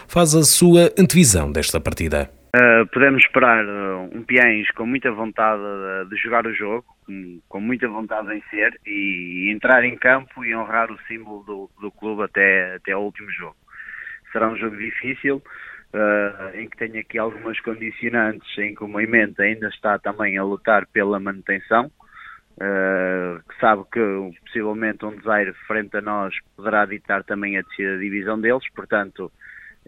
faz 0.09 0.35
a 0.35 0.43
sua 0.43 0.91
antevisão 0.99 1.53
desta 1.53 1.81
partida. 1.81 2.31
Uh, 2.57 2.87
podemos 2.93 3.23
esperar 3.23 3.65
uh, 3.65 4.11
um 4.13 4.23
Piens 4.23 4.69
com 4.71 4.87
muita 4.87 5.13
vontade 5.13 5.61
de, 5.61 6.11
de 6.11 6.23
jogar 6.23 6.47
o 6.47 6.55
jogo, 6.55 6.85
com, 7.49 7.61
muita 7.61 7.87
vontade 7.87 8.27
de 8.27 8.35
vencer 8.35 8.81
e 8.87 9.53
entrar 9.55 9.85
em 9.85 9.97
campo 9.97 10.45
e 10.45 10.57
honrar 10.57 10.91
o 10.91 10.99
símbolo 11.07 11.45
do, 11.45 11.71
do 11.81 11.93
clube 11.93 12.23
até, 12.23 12.77
até 12.77 12.93
ao 12.93 13.05
último 13.05 13.31
jogo. 13.31 13.57
Será 14.33 14.49
um 14.49 14.57
jogo 14.57 14.77
difícil, 14.77 15.37
uh, 15.37 16.59
em 16.59 16.69
que 16.69 16.77
tem 16.79 16.99
aqui 16.99 17.19
algumas 17.19 17.61
condicionantes, 17.61 18.59
em 18.59 18.75
que 18.75 18.83
o 18.83 18.89
movimento 18.89 19.41
ainda 19.41 19.69
está 19.69 19.99
também 19.99 20.39
a 20.39 20.43
lutar 20.43 20.87
pela 20.87 21.21
manutenção, 21.21 21.91
que 22.59 23.61
sabe 23.61 23.85
que 23.93 24.01
possivelmente 24.45 25.05
um 25.05 25.15
desaire 25.15 25.53
frente 25.69 25.97
a 25.97 26.01
nós 26.01 26.35
poderá 26.57 26.87
ditar 26.87 27.23
também 27.23 27.57
a 27.57 27.63
descida 27.63 27.93
da 27.93 28.01
divisão 28.01 28.41
deles, 28.41 28.65
portanto 28.75 29.31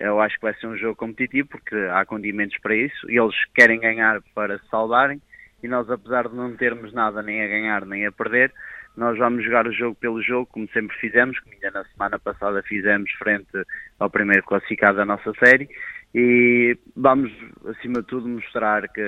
eu 0.01 0.21
acho 0.21 0.37
que 0.37 0.43
vai 0.43 0.55
ser 0.55 0.67
um 0.67 0.77
jogo 0.77 0.97
competitivo 0.97 1.49
porque 1.49 1.77
há 1.93 2.05
condimentos 2.05 2.59
para 2.59 2.75
isso 2.75 3.11
e 3.11 3.19
eles 3.19 3.37
querem 3.55 3.79
ganhar 3.79 4.21
para 4.35 4.59
se 4.59 4.67
saudarem 4.69 5.21
e 5.63 5.69
nós, 5.69 5.89
apesar 5.91 6.27
de 6.29 6.35
não 6.35 6.57
termos 6.57 6.93
nada 6.93 7.23
nem 7.23 7.43
a 7.43 7.47
ganhar 7.47 7.85
nem 7.85 8.07
a 8.07 8.13
perder, 8.13 8.51
nós 8.97 9.17
vamos 9.19 9.45
jogar 9.45 9.67
o 9.67 9.73
jogo 9.73 9.95
pelo 9.95 10.23
jogo, 10.23 10.47
como 10.47 10.69
sempre 10.71 10.97
fizemos, 10.97 11.39
como 11.41 11.55
ainda 11.55 11.71
na 11.71 11.85
semana 11.85 12.19
passada 12.19 12.63
fizemos 12.63 13.11
frente 13.13 13.51
ao 13.99 14.11
primeiro 14.11 14.43
classificado 14.43 14.97
da 14.97 15.05
nossa 15.05 15.33
série, 15.45 15.69
e 16.15 16.77
vamos, 16.97 17.31
acima 17.67 18.01
de 18.01 18.07
tudo, 18.07 18.29
mostrar 18.29 18.89
que 18.89 19.01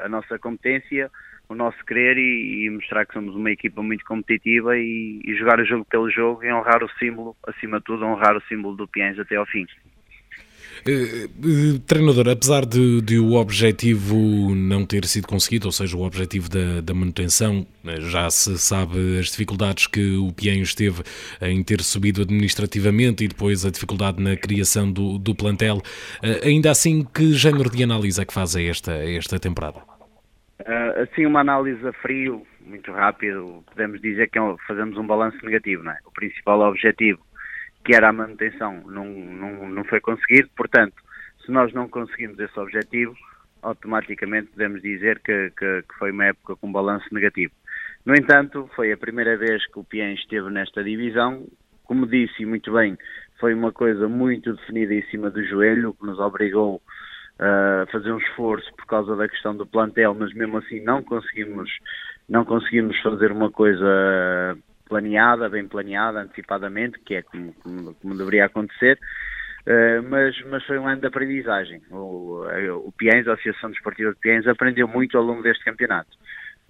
a 0.00 0.08
nossa 0.08 0.38
competência, 0.38 1.10
o 1.48 1.54
nosso 1.54 1.84
querer 1.84 2.16
e, 2.16 2.66
e 2.66 2.70
mostrar 2.70 3.04
que 3.04 3.14
somos 3.14 3.34
uma 3.34 3.50
equipa 3.50 3.82
muito 3.82 4.04
competitiva 4.04 4.76
e, 4.76 5.20
e, 5.24 5.34
jogar 5.36 5.60
o 5.60 5.64
jogo 5.64 5.84
pelo 5.84 6.10
jogo 6.10 6.44
e 6.44 6.52
honrar 6.52 6.82
o 6.82 6.90
símbolo, 6.98 7.36
acima 7.46 7.78
de 7.78 7.84
tudo, 7.84 8.04
honrar 8.04 8.36
o 8.36 8.42
símbolo 8.42 8.76
do 8.76 8.88
Piens 8.88 9.18
até 9.18 9.36
ao 9.36 9.46
fim. 9.46 9.66
Uh, 10.86 11.78
treinador, 11.80 12.28
apesar 12.28 12.64
de, 12.64 13.00
de, 13.00 13.18
o 13.18 13.34
objetivo 13.34 14.16
não 14.54 14.84
ter 14.84 15.04
sido 15.06 15.26
conseguido, 15.26 15.66
ou 15.66 15.72
seja, 15.72 15.96
o 15.96 16.02
objetivo 16.02 16.48
da, 16.48 16.80
da, 16.80 16.94
manutenção, 16.94 17.66
eh, 17.86 18.00
já 18.00 18.28
se 18.30 18.58
sabe 18.58 19.18
as 19.18 19.26
dificuldades 19.26 19.86
que 19.86 20.16
o 20.16 20.32
Pienhos 20.32 20.74
teve 20.74 21.02
em 21.40 21.62
ter 21.62 21.80
subido 21.82 22.22
administrativamente 22.22 23.24
e 23.24 23.28
depois 23.28 23.64
a 23.64 23.70
dificuldade 23.70 24.22
na 24.22 24.36
criação 24.36 24.90
do, 24.90 25.18
do 25.18 25.34
plantel. 25.34 25.76
Uh, 25.76 26.46
ainda 26.46 26.70
assim, 26.70 27.04
que 27.04 27.32
género 27.32 27.70
de 27.70 27.82
análise 27.82 28.20
é 28.20 28.24
que 28.24 28.32
faz 28.32 28.54
a 28.56 28.62
esta, 28.62 28.92
a 28.92 29.10
esta 29.10 29.38
temporada? 29.38 29.80
Assim, 31.02 31.24
uma 31.24 31.40
análise 31.40 31.86
a 31.86 31.92
frio, 31.92 32.44
muito 32.66 32.90
rápido, 32.92 33.64
podemos 33.66 34.00
dizer 34.00 34.28
que 34.28 34.38
é 34.38 34.56
fazemos 34.66 34.96
um 34.98 35.06
balanço 35.06 35.38
negativo. 35.44 35.82
Não 35.82 35.92
é? 35.92 35.98
O 36.04 36.10
principal 36.10 36.60
objetivo 36.60 37.20
que 37.84 37.94
era 37.94 38.08
a 38.08 38.12
manutenção, 38.12 38.82
não, 38.86 39.06
não, 39.06 39.68
não 39.68 39.84
foi 39.84 40.00
conseguido. 40.00 40.48
Portanto, 40.56 40.94
se 41.44 41.50
nós 41.50 41.72
não 41.72 41.88
conseguimos 41.88 42.38
esse 42.38 42.58
objetivo, 42.58 43.14
automaticamente 43.62 44.48
podemos 44.48 44.82
dizer 44.82 45.20
que, 45.20 45.50
que, 45.50 45.82
que 45.82 45.94
foi 45.98 46.12
uma 46.12 46.26
época 46.26 46.56
com 46.56 46.70
balanço 46.70 47.06
negativo. 47.12 47.52
No 48.04 48.14
entanto, 48.14 48.70
foi 48.74 48.92
a 48.92 48.96
primeira 48.96 49.36
vez 49.36 49.66
que 49.66 49.78
o 49.78 49.84
Pien 49.84 50.14
esteve 50.14 50.50
nesta 50.50 50.82
divisão. 50.82 51.46
Como 51.84 52.06
disse 52.06 52.44
muito 52.44 52.72
bem, 52.72 52.96
foi 53.40 53.54
uma 53.54 53.72
coisa 53.72 54.08
muito 54.08 54.54
definida 54.54 54.94
em 54.94 55.02
cima 55.10 55.30
do 55.30 55.44
joelho, 55.44 55.94
que 55.94 56.06
nos 56.06 56.18
obrigou 56.18 56.82
a 57.38 57.86
fazer 57.90 58.12
um 58.12 58.18
esforço 58.18 58.70
por 58.76 58.86
causa 58.86 59.14
da 59.16 59.28
questão 59.28 59.56
do 59.56 59.66
plantel, 59.66 60.14
mas 60.14 60.34
mesmo 60.34 60.58
assim 60.58 60.80
não 60.80 61.02
conseguimos, 61.02 61.70
não 62.28 62.44
conseguimos 62.44 63.00
fazer 63.00 63.30
uma 63.30 63.50
coisa 63.50 64.56
planeada, 64.88 65.48
bem 65.48 65.66
planeada, 65.68 66.20
antecipadamente, 66.20 66.98
que 67.00 67.16
é 67.16 67.22
como, 67.22 67.52
como, 67.54 67.94
como 67.94 68.16
deveria 68.16 68.46
acontecer, 68.46 68.98
uh, 69.66 70.02
mas, 70.08 70.40
mas 70.46 70.64
foi 70.64 70.78
um 70.78 70.88
ano 70.88 71.00
de 71.00 71.06
aprendizagem. 71.06 71.82
O, 71.90 72.44
o 72.86 72.92
Piens, 72.96 73.28
a 73.28 73.34
Associação 73.34 73.70
Desportiva 73.70 74.12
de 74.12 74.20
Piens, 74.20 74.46
aprendeu 74.46 74.88
muito 74.88 75.16
ao 75.16 75.24
longo 75.24 75.42
deste 75.42 75.64
campeonato. 75.64 76.10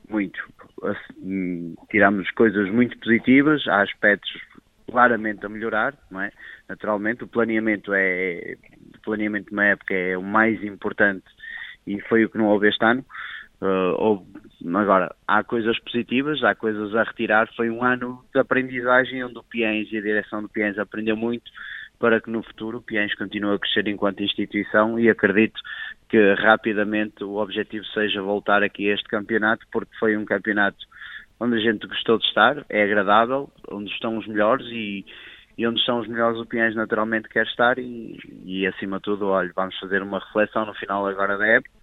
Muito. 0.08 0.42
Assim, 0.82 1.75
tiramos 1.90 2.30
coisas 2.32 2.70
muito 2.70 2.98
positivas, 2.98 3.66
há 3.68 3.82
aspectos 3.82 4.30
claramente 4.90 5.44
a 5.44 5.48
melhorar, 5.48 5.94
não 6.10 6.20
é? 6.20 6.32
Naturalmente, 6.68 7.25
o 7.25 7.28
planeamento 7.28 7.92
é 7.94 8.56
o 8.96 9.00
planeamento 9.02 9.46
de 9.46 9.52
uma 9.52 9.64
época 9.64 9.94
é 9.94 10.16
o 10.16 10.22
mais 10.22 10.62
importante 10.62 11.26
e 11.87 12.00
foi 12.02 12.25
o 12.25 12.30
que 12.30 12.38
não 12.38 12.46
houve 12.46 12.68
este 12.68 12.84
ano. 12.84 13.04
Uh, 13.61 13.95
houve, 13.99 14.25
agora, 14.75 15.15
há 15.27 15.43
coisas 15.43 15.79
positivas, 15.81 16.43
há 16.45 16.55
coisas 16.55 16.95
a 16.95 17.03
retirar. 17.03 17.49
Foi 17.57 17.71
um 17.71 17.83
ano 17.83 18.25
de 18.33 18.41
aprendizagem 18.41 19.25
onde 19.25 19.38
o 19.38 19.43
Piens 19.43 19.91
e 19.91 19.99
a 19.99 20.03
direção 20.03 20.43
do 20.43 20.49
Piens 20.49 20.79
aprendeu 20.79 21.17
muito 21.17 21.50
para 21.99 22.21
que 22.21 22.31
no 22.31 22.43
futuro 22.43 22.79
o 22.79 22.83
Piens 22.83 23.15
continue 23.17 23.57
a 23.57 23.59
crescer 23.59 23.88
enquanto 23.88 24.23
instituição 24.23 24.99
e 25.00 25.11
acredito 25.11 25.61
que 26.09 26.35
rapidamente 26.35 27.25
o 27.25 27.37
objetivo 27.37 27.85
seja 27.87 28.23
voltar 28.23 28.62
aqui 28.62 28.88
a 28.88 28.95
este 28.95 29.09
campeonato, 29.09 29.67
porque 29.73 29.91
foi 29.99 30.17
um 30.17 30.25
campeonato 30.25 30.79
onde 31.41 31.57
a 31.57 31.61
gente 31.61 31.87
gostou 31.87 32.19
de 32.19 32.25
estar, 32.27 32.65
é 32.69 32.83
agradável, 32.85 33.50
onde 33.71 33.91
estão 33.91 34.17
os 34.17 34.27
melhores 34.27 34.67
e, 34.69 35.05
e 35.57 35.67
onde 35.67 35.81
estão 35.81 35.99
os 35.99 36.09
melhores 36.09 36.38
o 36.38 36.47
Piens 36.47 36.75
naturalmente 36.77 37.29
quer 37.29 37.47
estar 37.47 37.79
e, 37.79 38.17
e 38.45 38.67
acima 38.67 38.99
de 38.99 39.03
tudo, 39.03 39.27
olha, 39.27 39.50
vamos 39.55 39.77
fazer 39.79 40.00
uma 40.03 40.21
reflexão 40.21 40.65
no 40.65 40.75
final 40.75 41.05
agora 41.05 41.37
da 41.37 41.47
época 41.47 41.77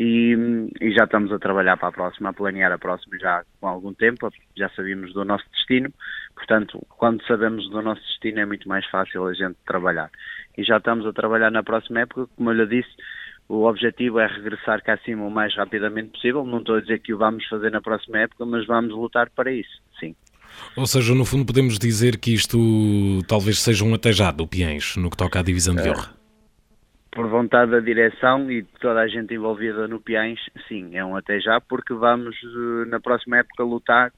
e, 0.00 0.70
e, 0.80 0.92
já 0.92 1.04
estamos 1.04 1.32
a 1.32 1.40
trabalhar 1.40 1.76
para 1.76 1.88
a 1.88 1.92
próxima, 1.92 2.28
a 2.28 2.32
planear 2.32 2.70
a 2.70 2.78
próxima 2.78 3.18
já 3.18 3.42
com 3.60 3.66
algum 3.66 3.92
tempo, 3.92 4.32
já 4.56 4.70
sabíamos 4.70 5.12
do 5.12 5.24
nosso 5.24 5.44
destino, 5.50 5.92
portanto, 6.36 6.80
quando 6.88 7.20
sabemos 7.26 7.68
do 7.68 7.82
nosso 7.82 8.00
destino 8.02 8.38
é 8.38 8.46
muito 8.46 8.68
mais 8.68 8.86
fácil 8.86 9.26
a 9.26 9.34
gente 9.34 9.56
trabalhar. 9.66 10.08
E 10.56 10.62
já 10.62 10.76
estamos 10.76 11.04
a 11.04 11.12
trabalhar 11.12 11.50
na 11.50 11.64
próxima 11.64 12.02
época, 12.02 12.28
como 12.36 12.50
eu 12.52 12.54
lhe 12.54 12.66
disse, 12.80 12.94
o 13.48 13.64
objetivo 13.64 14.20
é 14.20 14.26
regressar 14.28 14.84
cá 14.84 14.94
acima 14.94 15.24
o 15.24 15.30
mais 15.32 15.52
rapidamente 15.56 16.10
possível, 16.10 16.44
não 16.44 16.60
estou 16.60 16.76
a 16.76 16.80
dizer 16.80 17.00
que 17.00 17.12
o 17.12 17.18
vamos 17.18 17.44
fazer 17.48 17.72
na 17.72 17.80
próxima 17.80 18.18
época, 18.18 18.46
mas 18.46 18.64
vamos 18.68 18.92
lutar 18.92 19.28
para 19.30 19.50
isso, 19.50 19.82
sim. 19.98 20.14
Ou 20.76 20.86
seja, 20.86 21.12
no 21.12 21.24
fundo 21.24 21.44
podemos 21.44 21.76
dizer 21.76 22.18
que 22.18 22.32
isto 22.32 22.56
talvez 23.26 23.60
seja 23.60 23.84
um 23.84 23.94
atejado, 23.94 24.44
o 24.44 24.46
Piens, 24.46 24.94
no 24.96 25.10
que 25.10 25.16
toca 25.16 25.40
à 25.40 25.42
divisão 25.42 25.74
de 25.74 25.88
é. 25.88 26.17
Por 27.18 27.26
vontade 27.26 27.72
da 27.72 27.80
direção 27.80 28.48
e 28.48 28.62
de 28.62 28.68
toda 28.78 29.00
a 29.00 29.08
gente 29.08 29.34
envolvida 29.34 29.88
no 29.88 29.98
Piães, 29.98 30.38
sim, 30.68 30.96
é 30.96 31.04
um 31.04 31.16
até 31.16 31.40
já, 31.40 31.60
porque 31.60 31.92
vamos 31.92 32.36
eh, 32.36 32.88
na 32.88 33.00
próxima 33.00 33.38
época 33.38 33.64
lutar 33.64 34.12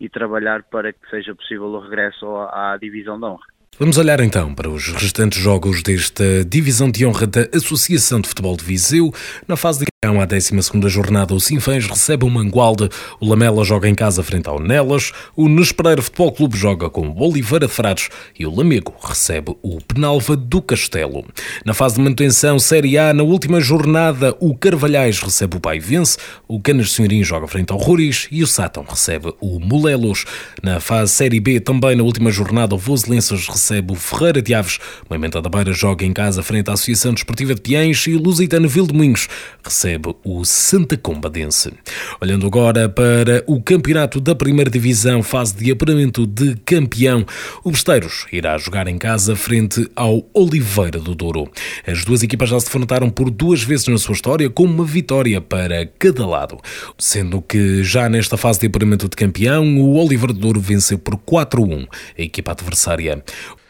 e 0.00 0.08
trabalhar 0.08 0.62
para 0.62 0.90
que 0.90 1.10
seja 1.10 1.34
possível 1.34 1.66
o 1.66 1.78
regresso 1.78 2.26
à 2.50 2.78
divisão 2.80 3.18
de 3.20 3.26
honra. 3.26 3.55
Vamos 3.78 3.98
olhar 3.98 4.20
então 4.20 4.54
para 4.54 4.70
os 4.70 4.88
restantes 4.94 5.38
jogos 5.38 5.82
desta 5.82 6.42
divisão 6.46 6.90
de 6.90 7.04
honra 7.04 7.26
da 7.26 7.46
Associação 7.52 8.22
de 8.22 8.26
Futebol 8.26 8.56
de 8.56 8.64
Viseu. 8.64 9.12
Na 9.46 9.54
fase 9.54 9.80
de 9.80 9.86
campeão, 10.02 10.18
à 10.18 10.24
12 10.24 10.50
jornada, 10.88 11.34
o 11.34 11.40
Sinfãs 11.40 11.84
recebe 11.84 12.24
o 12.24 12.30
Mangualde, 12.30 12.88
o 13.20 13.28
Lamela 13.28 13.62
joga 13.64 13.86
em 13.86 13.94
casa 13.94 14.22
frente 14.22 14.48
ao 14.48 14.58
Nelas, 14.58 15.12
o 15.36 15.46
Nespereira 15.46 16.00
Futebol 16.00 16.32
Clube 16.32 16.56
joga 16.56 16.88
com 16.88 17.06
o 17.06 17.22
Oliveira 17.22 17.66
de 17.66 17.72
Frades 17.72 18.08
e 18.38 18.46
o 18.46 18.54
Lamego 18.54 18.94
recebe 18.98 19.54
o 19.62 19.78
Penalva 19.82 20.34
do 20.34 20.62
Castelo. 20.62 21.26
Na 21.62 21.74
fase 21.74 21.96
de 21.96 22.00
manutenção 22.00 22.58
Série 22.58 22.96
A, 22.96 23.12
na 23.12 23.24
última 23.24 23.60
jornada, 23.60 24.34
o 24.40 24.56
Carvalhais 24.56 25.20
recebe 25.20 25.58
o 25.58 25.60
Paivense, 25.60 26.16
o 26.48 26.58
Canas 26.58 26.92
Senhorim 26.92 27.22
joga 27.22 27.46
frente 27.46 27.74
ao 27.74 27.78
Ruris 27.78 28.26
e 28.30 28.42
o 28.42 28.46
Sátão 28.46 28.86
recebe 28.88 29.34
o 29.38 29.60
Molelos. 29.60 30.24
Na 30.62 30.80
fase 30.80 31.12
Série 31.12 31.40
B, 31.40 31.60
também 31.60 31.94
na 31.94 32.04
última 32.04 32.30
jornada, 32.30 32.74
o 32.74 32.78
Voselenses 32.78 33.46
recebe 33.46 33.65
recebe 33.66 33.92
o 33.92 33.96
Ferreira 33.96 34.40
de 34.40 34.54
Aves. 34.54 34.78
Moimenta 35.10 35.42
da 35.42 35.50
Beira 35.50 35.72
joga 35.72 36.04
em 36.04 36.12
casa 36.12 36.40
frente 36.40 36.70
à 36.70 36.74
Associação 36.74 37.12
Desportiva 37.12 37.52
de 37.52 37.60
Piães 37.60 38.06
e 38.06 38.12
Lusitano 38.12 38.68
Vildemunhos 38.68 39.28
recebe 39.64 40.14
o 40.24 40.44
Santa 40.44 40.96
Combadense. 40.96 41.72
Olhando 42.20 42.46
agora 42.46 42.88
para 42.88 43.42
o 43.44 43.60
campeonato 43.60 44.20
da 44.20 44.36
primeira 44.36 44.70
divisão, 44.70 45.20
fase 45.20 45.56
de 45.56 45.72
apuramento 45.72 46.24
de 46.24 46.54
campeão, 46.64 47.26
o 47.64 47.72
Besteiros 47.72 48.26
irá 48.30 48.56
jogar 48.56 48.86
em 48.86 48.96
casa 48.96 49.34
frente 49.34 49.90
ao 49.96 50.24
Oliveira 50.32 51.00
do 51.00 51.16
Douro. 51.16 51.50
As 51.84 52.04
duas 52.04 52.22
equipas 52.22 52.48
já 52.48 52.60
se 52.60 52.66
defrontaram 52.66 53.10
por 53.10 53.30
duas 53.30 53.64
vezes 53.64 53.88
na 53.88 53.98
sua 53.98 54.14
história, 54.14 54.48
com 54.48 54.62
uma 54.62 54.84
vitória 54.84 55.40
para 55.40 55.84
cada 55.98 56.24
lado. 56.24 56.58
Sendo 56.96 57.42
que 57.42 57.82
já 57.82 58.08
nesta 58.08 58.36
fase 58.36 58.60
de 58.60 58.68
apuramento 58.68 59.08
de 59.08 59.16
campeão, 59.16 59.76
o 59.78 59.96
Oliveira 59.96 60.32
do 60.32 60.38
Douro 60.38 60.60
venceu 60.60 60.98
por 60.98 61.16
4-1 61.16 61.88
a 62.16 62.22
equipa 62.22 62.52
adversária. 62.52 63.24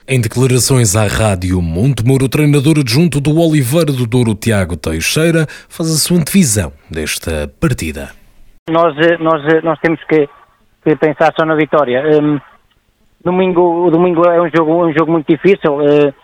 Em 0.09 0.21
declarações 0.21 0.95
à 0.95 1.09
rádio 1.09 1.61
Montemuro, 1.61 2.27
o 2.27 2.29
treinador 2.29 2.79
adjunto 2.79 3.21
do 3.21 3.41
Oliveira 3.41 3.91
do 3.91 4.07
Douro, 4.07 4.37
Tiago 4.37 4.77
Teixeira, 4.77 5.47
faz 5.69 5.91
a 5.91 5.99
sua 5.99 6.19
antevisão 6.19 6.73
desta 6.89 7.51
partida. 7.61 8.11
Nós, 8.71 8.97
eh, 8.99 9.19
nós, 9.19 9.43
eh, 9.53 9.61
nós 9.63 9.77
temos 9.81 9.99
que, 10.05 10.29
que 10.85 10.95
pensar 10.95 11.35
só 11.37 11.45
na 11.45 11.57
vitória. 11.57 12.05
Um, 12.23 12.39
domingo, 13.25 13.91
domingo 13.91 14.25
é 14.29 14.41
um 14.41 14.49
jogo, 14.49 14.87
um 14.87 14.93
jogo 14.93 15.11
muito 15.11 15.27
difícil. 15.27 15.75
Uh, 15.75 16.15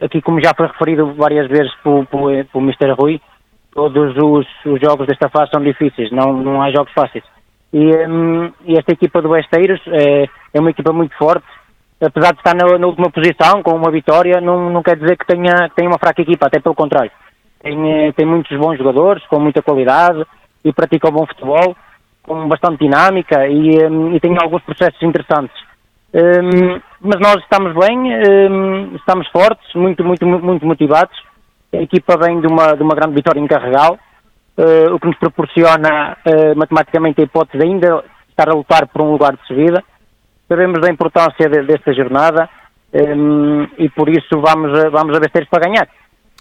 aqui, 0.00 0.20
como 0.20 0.42
já 0.42 0.52
foi 0.52 0.66
referido 0.66 1.14
várias 1.14 1.46
vezes 1.46 1.72
pelo, 1.84 2.04
pelo, 2.06 2.44
pelo 2.44 2.64
Mr. 2.64 2.90
Rui, 2.98 3.20
todos 3.72 4.16
os, 4.16 4.46
os, 4.66 4.80
jogos 4.80 5.06
desta 5.06 5.28
fase 5.28 5.52
são 5.52 5.62
difíceis, 5.62 6.10
não, 6.10 6.32
não 6.32 6.60
há 6.60 6.72
jogos 6.72 6.92
fáceis. 6.92 7.22
E, 7.72 7.86
um, 8.04 8.52
e 8.64 8.76
esta 8.76 8.94
equipa 8.94 9.22
do 9.22 9.36
Esteiros 9.36 9.80
é, 9.86 10.24
é 10.54 10.58
uma 10.58 10.70
equipa 10.70 10.92
muito 10.92 11.16
forte, 11.16 11.46
apesar 12.00 12.32
de 12.32 12.38
estar 12.38 12.54
na, 12.54 12.78
na, 12.78 12.86
última 12.86 13.10
posição, 13.10 13.62
com 13.62 13.72
uma 13.72 13.90
vitória, 13.90 14.40
não, 14.40 14.70
não 14.70 14.82
quer 14.82 14.96
dizer 14.96 15.16
que 15.16 15.26
tenha, 15.26 15.68
que 15.68 15.74
tenha 15.76 15.88
uma 15.88 15.98
fraca 15.98 16.22
equipa, 16.22 16.46
até 16.46 16.60
pelo 16.60 16.74
contrário. 16.74 17.10
Tem, 17.60 17.92
eh, 17.92 18.12
tem 18.12 18.24
muitos 18.24 18.56
bons 18.56 18.78
jogadores, 18.78 19.26
com 19.26 19.40
muita 19.40 19.62
qualidade, 19.62 20.24
e 20.64 20.72
pratica 20.72 21.10
bom 21.10 21.26
futebol, 21.26 21.76
com 22.22 22.46
bastante 22.46 22.78
dinâmica, 22.78 23.48
e, 23.48 23.84
um, 23.84 24.14
e 24.14 24.20
tem 24.20 24.36
alguns 24.40 24.62
processos 24.62 25.02
interessantes. 25.02 25.56
Um, 26.14 26.80
mas 27.00 27.20
nós 27.20 27.36
estamos 27.42 27.74
bem, 27.74 27.98
um, 27.98 28.94
estamos 28.96 29.26
fortes, 29.28 29.74
muito, 29.74 30.04
muito, 30.04 30.24
muito 30.26 30.64
motivados. 30.64 31.16
A 31.72 31.78
equipa 31.78 32.16
vem 32.16 32.40
de 32.40 32.46
uma, 32.46 32.74
de 32.74 32.82
uma 32.82 32.94
grande 32.94 33.14
vitória 33.14 33.40
em 33.40 33.46
Carregal, 33.46 33.98
uh, 34.56 34.94
o 34.94 35.00
que 35.00 35.06
nos 35.06 35.18
proporciona 35.18 36.16
uh, 36.24 36.56
matematicamente 36.56 37.20
a 37.20 37.24
hipótese 37.24 37.58
de 37.58 37.66
ainda 37.66 38.04
estar 38.28 38.48
a 38.48 38.54
lutar 38.54 38.86
por 38.86 39.02
um 39.02 39.12
lugar 39.12 39.36
de 39.36 39.46
subida 39.46 39.82
sabemos 40.48 40.80
da 40.80 40.90
importância 40.90 41.48
de, 41.48 41.62
desta 41.62 41.92
jornada 41.92 42.48
um, 42.92 43.66
e 43.78 43.88
por 43.90 44.08
isso 44.08 44.40
vamos, 44.40 44.72
vamos 44.90 45.16
a 45.16 45.20
Besteiros 45.20 45.50
para 45.50 45.68
ganhar. 45.68 45.88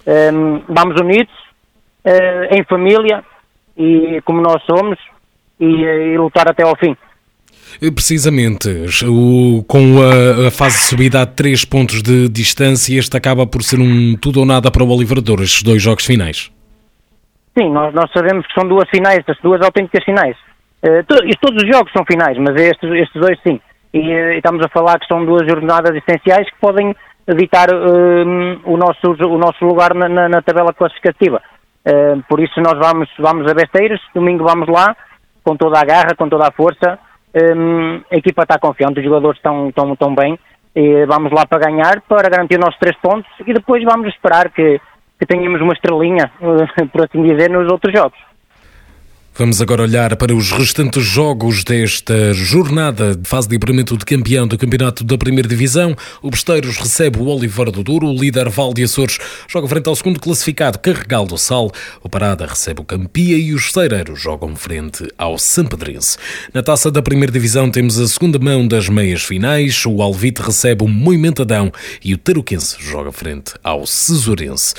Um, 0.08 0.62
vamos 0.70 1.00
unidos, 1.00 1.34
uh, 2.06 2.56
em 2.56 2.64
família 2.64 3.24
e 3.76 4.22
como 4.24 4.42
nós 4.42 4.64
somos 4.64 4.98
e, 5.60 5.66
e 5.66 6.18
lutar 6.18 6.50
até 6.50 6.64
ao 6.64 6.76
fim. 6.78 6.96
Eh, 7.82 7.92
precisamente, 7.92 8.70
o, 9.06 9.64
com 9.68 10.02
a, 10.02 10.48
a, 10.48 10.52
fase 10.52 10.78
de 10.78 10.84
subida 10.86 11.22
a 11.22 11.26
3 11.26 11.66
pontos 11.66 12.02
de 12.02 12.30
distância, 12.30 12.98
este 12.98 13.18
acaba 13.18 13.46
por 13.46 13.62
ser 13.62 13.80
um 13.80 14.16
tudo 14.16 14.40
ou 14.40 14.46
nada 14.46 14.72
para 14.72 14.84
o 14.84 14.90
Oliveirador, 14.90 15.42
estes 15.42 15.64
dois 15.64 15.82
jogos 15.82 16.06
finais. 16.06 16.50
Sim, 17.58 17.72
nós, 17.72 17.94
nós 17.94 18.10
sabemos 18.14 18.48
que 18.48 18.54
são 18.54 18.68
duas 18.68 18.90
finais, 18.90 19.24
duas 19.44 19.62
autênticas 19.62 20.04
finais. 20.06 20.38
Uh, 20.82 21.04
to, 21.04 21.16
todos 21.42 21.62
os 21.62 21.70
jogos 21.70 21.92
são 21.92 22.06
finais, 22.06 22.38
mas 22.38 22.56
estes, 22.56 22.90
estes 22.90 23.22
dois 23.22 23.38
sim 23.46 23.60
e, 23.94 24.00
e, 24.00 24.38
estamos 24.38 24.66
a 24.66 24.70
falar 24.70 25.00
que 25.00 25.08
são 25.08 25.26
duas 25.26 25.48
jornadas 25.48 25.96
essenciais 25.96 26.50
que 26.50 26.60
podem 26.60 26.96
evitar 27.28 27.68
um, 27.74 28.60
o, 28.66 28.78
nosso, 28.78 29.12
o 29.26 29.38
nosso 29.38 29.66
lugar 29.66 29.94
na, 29.94 30.08
na, 30.08 30.30
na 30.30 30.42
tabela 30.42 30.74
classificativa. 30.74 31.42
Uh, 31.86 32.22
por 32.28 32.40
isso 32.40 32.60
nós 32.62 32.78
vamos, 32.80 33.10
vamos 33.20 33.50
a 33.50 33.54
Besteiros, 33.54 34.02
domingo 34.14 34.44
vamos 34.44 34.68
lá, 34.68 34.96
com 35.44 35.56
toda 35.56 35.80
a 35.80 35.86
garra, 35.86 36.16
com 36.18 36.28
toda 36.28 36.48
a 36.48 36.52
força. 36.52 37.00
Um, 37.34 38.02
a 38.12 38.16
equipa 38.16 38.44
está 38.44 38.58
confiante, 38.58 39.00
os 39.00 39.06
jogadores 39.06 39.38
estão, 39.38 39.70
estão, 39.70 39.94
estão 39.94 40.16
bem. 40.16 40.40
E 40.76 41.06
vamos 41.06 41.32
lá 41.32 41.46
para 41.46 41.66
ganhar, 41.66 42.02
para 42.02 42.30
garantir 42.30 42.56
os 42.56 42.66
nossos 42.66 42.80
três 42.80 42.96
pontos 42.98 43.30
e 43.46 43.54
depois 43.54 43.84
vamos 43.84 44.08
esperar 44.10 44.52
que, 44.52 44.80
que 45.20 45.26
tenhamos 45.26 45.60
uma 45.62 45.74
estrelinha, 45.74 46.32
por 46.92 47.06
assim 47.06 47.24
dizer, 47.24 47.50
nos 47.50 47.72
outros 47.72 47.94
jogos. 47.94 48.18
Vamos 49.38 49.62
agora 49.62 49.84
olhar 49.84 50.16
para 50.16 50.34
os 50.34 50.52
restantes 50.52 51.04
jogos 51.04 51.64
desta 51.64 52.34
jornada 52.34 53.16
de 53.16 53.30
fase 53.30 53.48
de 53.48 53.56
apuramento 53.56 53.96
de 53.96 54.04
campeão 54.04 54.48
do 54.48 54.58
Campeonato 54.58 55.04
da 55.04 55.16
Primeira 55.16 55.48
Divisão. 55.48 55.96
O 56.24 56.32
Besteiros 56.32 56.78
recebe 56.78 57.20
o 57.20 57.28
Oliveira 57.28 57.70
do 57.70 57.84
Douro, 57.84 58.08
o 58.08 58.20
líder 58.20 58.50
Val 58.50 58.74
de 58.74 58.84
Açores 58.84 59.20
joga 59.48 59.68
frente 59.68 59.88
ao 59.88 59.96
segundo 59.96 60.20
classificado 60.20 60.80
Carregal 60.80 61.28
do 61.28 61.38
Sal, 61.38 61.72
o 62.02 62.10
Parada 62.10 62.48
recebe 62.48 62.82
o 62.82 62.84
Campia 62.84 63.38
e 63.38 63.54
os 63.54 63.72
Cereiros 63.72 64.20
jogam 64.20 64.56
frente 64.56 65.08
ao 65.20 65.38
Sampedrense. 65.38 66.18
Na 66.52 66.64
taça 66.64 66.90
da 66.90 67.04
Primeira 67.04 67.32
Divisão 67.32 67.70
temos 67.70 68.00
a 68.00 68.08
segunda 68.08 68.40
mão 68.40 68.68
das 68.68 68.90
meias 68.90 69.22
finais, 69.22 69.86
o 69.86 70.02
Alvite 70.02 70.42
recebe 70.42 70.84
o 70.84 70.88
Moimentadão 70.88 71.72
e 72.04 72.12
o 72.12 72.18
Taruquense 72.18 72.78
joga 72.80 73.12
frente 73.12 73.54
ao 73.64 73.86
Cesurense. 73.86 74.74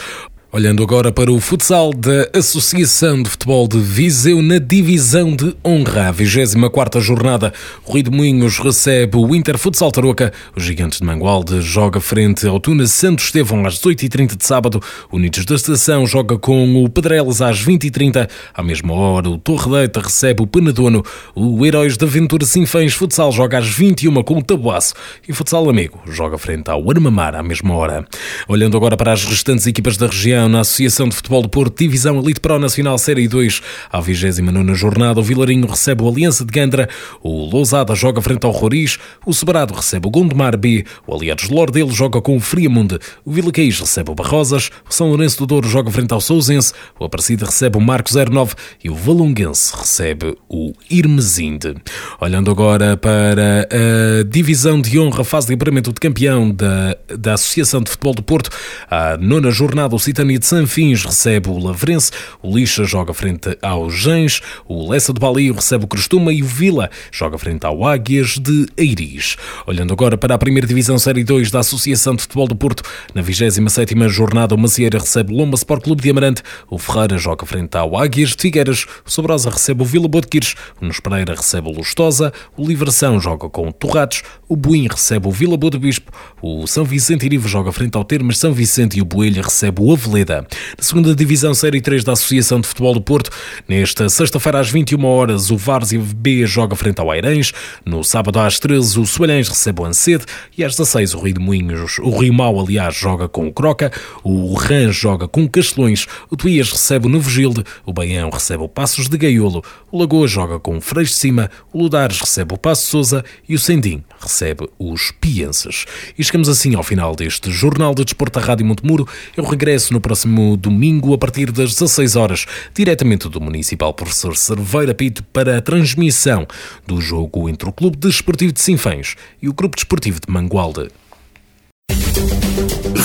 Olhando 0.50 0.82
agora 0.82 1.12
para 1.12 1.30
o 1.30 1.38
futsal 1.42 1.92
da 1.92 2.26
Associação 2.32 3.22
de 3.22 3.28
Futebol 3.28 3.68
de 3.68 3.78
Viseu 3.78 4.40
na 4.40 4.56
divisão 4.58 5.36
de 5.36 5.54
honra, 5.62 6.08
a 6.08 6.10
24 6.10 7.02
jornada, 7.02 7.52
o 7.84 7.92
Rio 7.92 8.04
de 8.04 8.10
Moinhos 8.10 8.58
recebe 8.58 9.18
o 9.18 9.34
Inter 9.34 9.58
Futsal 9.58 9.92
Tarouca, 9.92 10.32
os 10.56 10.64
Gigantes 10.64 11.00
de 11.00 11.04
Mangualde 11.04 11.60
joga 11.60 12.00
frente 12.00 12.46
ao 12.46 12.58
Tuna 12.58 12.86
Santo 12.86 13.22
Estevão 13.22 13.66
às 13.66 13.78
18h30 13.78 14.38
de 14.38 14.46
sábado, 14.46 14.82
o 15.12 15.16
Unidos 15.16 15.44
da 15.44 15.54
Estação 15.54 16.06
joga 16.06 16.38
com 16.38 16.82
o 16.82 16.88
Pedreles 16.88 17.42
às 17.42 17.62
20h30, 17.62 18.26
à 18.54 18.62
mesma 18.62 18.94
hora 18.94 19.28
o 19.28 19.36
Torre 19.36 19.70
Deita 19.70 20.00
recebe 20.00 20.42
o 20.42 20.46
Penadono, 20.46 21.04
o 21.34 21.66
Heróis 21.66 21.98
da 21.98 22.06
Aventura 22.06 22.46
Sinfãs 22.46 22.94
Futsal 22.94 23.30
joga 23.32 23.58
às 23.58 23.68
21 23.68 24.22
com 24.22 24.38
o 24.38 24.42
Tabuaço. 24.42 24.94
E 25.28 25.30
o 25.30 25.34
Futsal 25.34 25.68
Amigo 25.68 26.00
joga 26.06 26.38
frente 26.38 26.70
ao 26.70 26.90
Armamar 26.90 27.34
à 27.34 27.42
mesma 27.42 27.74
hora. 27.74 28.06
Olhando 28.48 28.78
agora 28.78 28.96
para 28.96 29.12
as 29.12 29.26
restantes 29.26 29.66
equipas 29.66 29.98
da 29.98 30.06
região, 30.06 30.37
na 30.46 30.60
Associação 30.60 31.08
de 31.08 31.16
Futebol 31.16 31.40
do 31.42 31.48
Porto, 31.48 31.78
Divisão 31.78 32.18
Elite 32.20 32.38
Pro 32.38 32.58
Nacional 32.58 32.98
Série 32.98 33.26
2. 33.26 33.62
À 33.90 34.00
29 34.00 34.74
jornada, 34.74 35.18
o 35.18 35.22
Vilarinho 35.22 35.66
recebe 35.66 36.02
o 36.02 36.08
Aliança 36.08 36.44
de 36.44 36.52
Gandra, 36.52 36.88
o 37.22 37.50
Lousada 37.50 37.94
joga 37.94 38.20
frente 38.20 38.44
ao 38.44 38.52
Roriz, 38.52 38.98
o 39.24 39.32
Sobrado 39.32 39.72
recebe 39.72 40.06
o 40.06 40.10
Gondomar 40.10 40.56
B, 40.56 40.84
o 41.06 41.14
Aliados 41.14 41.48
de 41.48 41.54
Lordelo 41.54 41.90
joga 41.90 42.20
com 42.20 42.36
o 42.36 42.40
Friamunde, 42.40 42.98
o 43.24 43.32
Vila 43.32 43.50
Caís 43.50 43.80
recebe 43.80 44.10
o 44.10 44.14
Barrosas, 44.14 44.70
o 44.88 44.92
São 44.92 45.08
Lourenço 45.08 45.38
do 45.38 45.46
Douro 45.46 45.68
joga 45.68 45.90
frente 45.90 46.12
ao 46.12 46.20
Sousense, 46.20 46.74
o 47.00 47.04
Aparecida 47.04 47.46
recebe 47.46 47.78
o 47.78 47.80
Marco 47.80 48.10
09 48.12 48.54
e 48.84 48.90
o 48.90 48.94
Valonguense 48.94 49.74
recebe 49.74 50.36
o 50.48 50.72
Irmesinde. 50.90 51.74
Olhando 52.20 52.50
agora 52.50 52.96
para 52.96 53.66
a 53.70 54.22
divisão 54.24 54.80
de 54.80 54.98
honra, 54.98 55.24
fase 55.24 55.46
de 55.46 55.54
apuramento 55.54 55.92
de 55.92 56.00
campeão 56.00 56.50
da, 56.50 56.96
da 57.18 57.34
Associação 57.34 57.80
de 57.80 57.90
Futebol 57.90 58.14
do 58.14 58.22
Porto, 58.22 58.50
a 58.90 59.16
nona 59.16 59.50
jornada, 59.50 59.94
o 59.94 59.98
Citani 60.28 60.38
de 60.38 60.46
Sanfins 60.46 61.04
recebe 61.04 61.48
o 61.48 61.58
Lavrense, 61.58 62.10
o 62.42 62.54
Lixa 62.54 62.84
joga 62.84 63.14
frente 63.14 63.56
ao 63.62 63.88
Gens, 63.88 64.42
o 64.66 64.90
Lessa 64.90 65.12
de 65.12 65.20
Balio 65.20 65.54
recebe 65.54 65.84
o 65.84 65.88
Crostuma 65.88 66.32
e 66.32 66.42
o 66.42 66.46
Vila 66.46 66.90
joga 67.10 67.38
frente 67.38 67.64
ao 67.64 67.86
Águias 67.86 68.38
de 68.38 68.66
Eiris. 68.76 69.36
Olhando 69.66 69.92
agora 69.92 70.18
para 70.18 70.34
a 70.34 70.38
primeira 70.38 70.66
divisão 70.66 70.98
Série 70.98 71.24
2 71.24 71.50
da 71.50 71.60
Associação 71.60 72.14
de 72.14 72.22
Futebol 72.22 72.46
do 72.46 72.56
Porto, 72.56 72.82
na 73.14 73.22
27ª 73.22 74.08
jornada 74.08 74.54
o 74.54 74.58
Macieira 74.58 74.98
recebe 74.98 75.32
o 75.32 75.36
Lomba 75.36 75.54
Sport 75.54 75.84
Clube 75.84 76.02
de 76.02 76.10
Amarante, 76.10 76.42
o 76.68 76.78
Ferreira 76.78 77.16
joga 77.16 77.46
frente 77.46 77.76
ao 77.76 77.96
Águias 77.96 78.30
de 78.30 78.42
Figueiras, 78.42 78.84
o 79.06 79.10
Sobrosa 79.10 79.48
recebe 79.48 79.82
o 79.82 79.86
Vila 79.86 80.08
Botequires, 80.08 80.54
o 80.80 80.84
Nos 80.84 81.00
Pereira 81.00 81.34
recebe 81.34 81.68
o 81.68 81.72
Lustosa, 81.72 82.32
o 82.56 82.66
Livração 82.66 83.18
joga 83.18 83.48
com 83.48 83.68
o 83.68 83.72
Torrados, 83.72 84.22
o 84.48 84.56
Buim 84.56 84.88
recebe 84.88 85.26
o 85.26 85.30
Vila 85.30 85.56
Boa 85.56 85.70
do 85.70 85.80
Bispo, 85.80 86.12
o 86.42 86.66
São 86.66 86.84
Vicente 86.84 87.24
Irivo 87.24 87.48
joga 87.48 87.72
frente 87.72 87.96
ao 87.96 88.04
Termas 88.04 88.38
São 88.38 88.52
Vicente 88.52 88.98
e 88.98 89.02
o 89.02 89.04
Boelha 89.04 89.42
recebe 89.42 89.80
o 89.80 89.92
Avelino 89.92 90.17
Arboleda. 90.18 90.46
Na 90.76 90.84
segunda 90.84 91.14
Divisão 91.14 91.54
Série 91.54 91.80
3 91.80 92.04
da 92.04 92.12
Associação 92.12 92.60
de 92.60 92.66
Futebol 92.66 92.94
do 92.94 93.00
Porto, 93.00 93.30
nesta 93.68 94.08
sexta-feira 94.08 94.58
às 94.58 94.70
21 94.70 95.04
horas 95.04 95.50
o 95.50 95.56
Várzea 95.56 96.00
B 96.00 96.46
joga 96.46 96.74
frente 96.74 97.00
ao 97.00 97.10
Airães, 97.10 97.52
no 97.84 98.02
sábado 98.02 98.38
às 98.40 98.58
13 98.58 98.98
o 98.98 99.06
Soalhães 99.06 99.48
recebe 99.48 99.80
o 99.80 99.84
Ancede. 99.84 100.24
E 100.56 100.64
às 100.64 100.72
16 100.72 101.14
o 101.14 101.20
Rio 101.20 101.34
de 101.34 101.40
Moinhos, 101.40 101.98
o 101.98 102.10
Rio 102.18 102.32
Mau 102.32 102.58
aliás 102.60 102.94
joga 102.94 103.28
com 103.28 103.46
o 103.46 103.52
Croca, 103.52 103.92
o 104.24 104.54
Ran 104.54 104.90
joga 104.90 105.28
com 105.28 105.44
o 105.44 105.48
Castelões, 105.48 106.06
o 106.30 106.36
Tuías 106.36 106.70
recebe 106.70 107.06
o 107.06 107.08
Novo 107.08 107.30
Gilde, 107.30 107.64
o 107.84 107.92
Baião 107.92 108.30
recebe 108.30 108.62
o 108.62 108.68
Passos 108.68 109.08
de 109.08 109.16
Gaiolo, 109.16 109.62
o 109.90 109.98
Lagoa 109.98 110.26
joga 110.26 110.58
com 110.58 110.76
o 110.76 110.80
Freixo 110.80 111.12
de 111.12 111.18
Cima, 111.18 111.50
o 111.72 111.82
Ludares 111.82 112.20
recebe 112.20 112.54
o 112.54 112.58
Passo 112.58 112.86
Souza. 112.86 113.24
E 113.48 113.54
o 113.54 113.58
Sendim 113.58 114.02
recebe 114.20 114.68
os 114.78 115.10
Pienses. 115.10 115.86
E 116.18 116.24
chegamos 116.24 116.48
assim 116.48 116.74
ao 116.74 116.82
final 116.82 117.14
deste 117.14 117.50
Jornal 117.50 117.94
de 117.94 118.04
Desporto 118.04 118.38
da 118.38 118.44
Rádio 118.44 118.66
Montemuro. 118.66 119.08
Eu 119.36 119.44
regresso 119.44 119.92
no 119.92 120.00
próximo 120.08 120.56
domingo 120.56 121.12
a 121.12 121.18
partir 121.18 121.52
das 121.52 121.74
16 121.74 122.16
horas, 122.16 122.46
diretamente 122.74 123.28
do 123.28 123.42
Municipal 123.42 123.92
Professor 123.92 124.34
Cerveira 124.34 124.94
Pinto 124.94 125.22
para 125.22 125.58
a 125.58 125.60
transmissão 125.60 126.46
do 126.86 126.98
jogo 126.98 127.46
entre 127.46 127.68
o 127.68 127.72
Clube 127.72 127.98
Desportivo 127.98 128.50
de 128.50 128.60
Sinfãs 128.62 129.16
e 129.42 129.50
o 129.50 129.52
Grupo 129.52 129.76
Desportivo 129.76 130.18
de 130.18 130.32
Mangualde. 130.32 130.88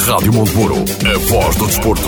Rádio 0.06 0.32
Montemuro, 0.32 0.76
a 0.76 1.18
voz 1.28 1.56
do 1.58 1.68
desporto. 1.68 2.08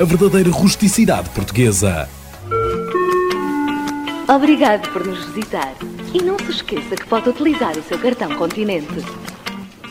a 0.00 0.04
verdadeira 0.04 0.50
rusticidade 0.50 1.28
portuguesa. 1.30 2.08
Obrigado 4.28 4.88
por 4.92 5.04
nos 5.04 5.24
visitar. 5.26 5.74
E 6.14 6.22
não 6.22 6.38
se 6.38 6.50
esqueça 6.50 6.94
que 6.94 7.06
pode 7.06 7.28
utilizar 7.28 7.76
o 7.76 7.82
seu 7.82 7.98
cartão 7.98 8.36
Continente. 8.36 9.04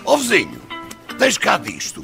Ó 0.06 0.16
vizinho, 0.16 0.62
tens 1.18 1.38
cá 1.38 1.58
disto. 1.58 2.02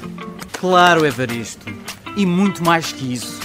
Claro, 0.60 1.06
Evaristo. 1.06 1.72
E 2.14 2.26
muito 2.26 2.62
mais 2.62 2.92
que 2.92 3.14
isso. 3.14 3.40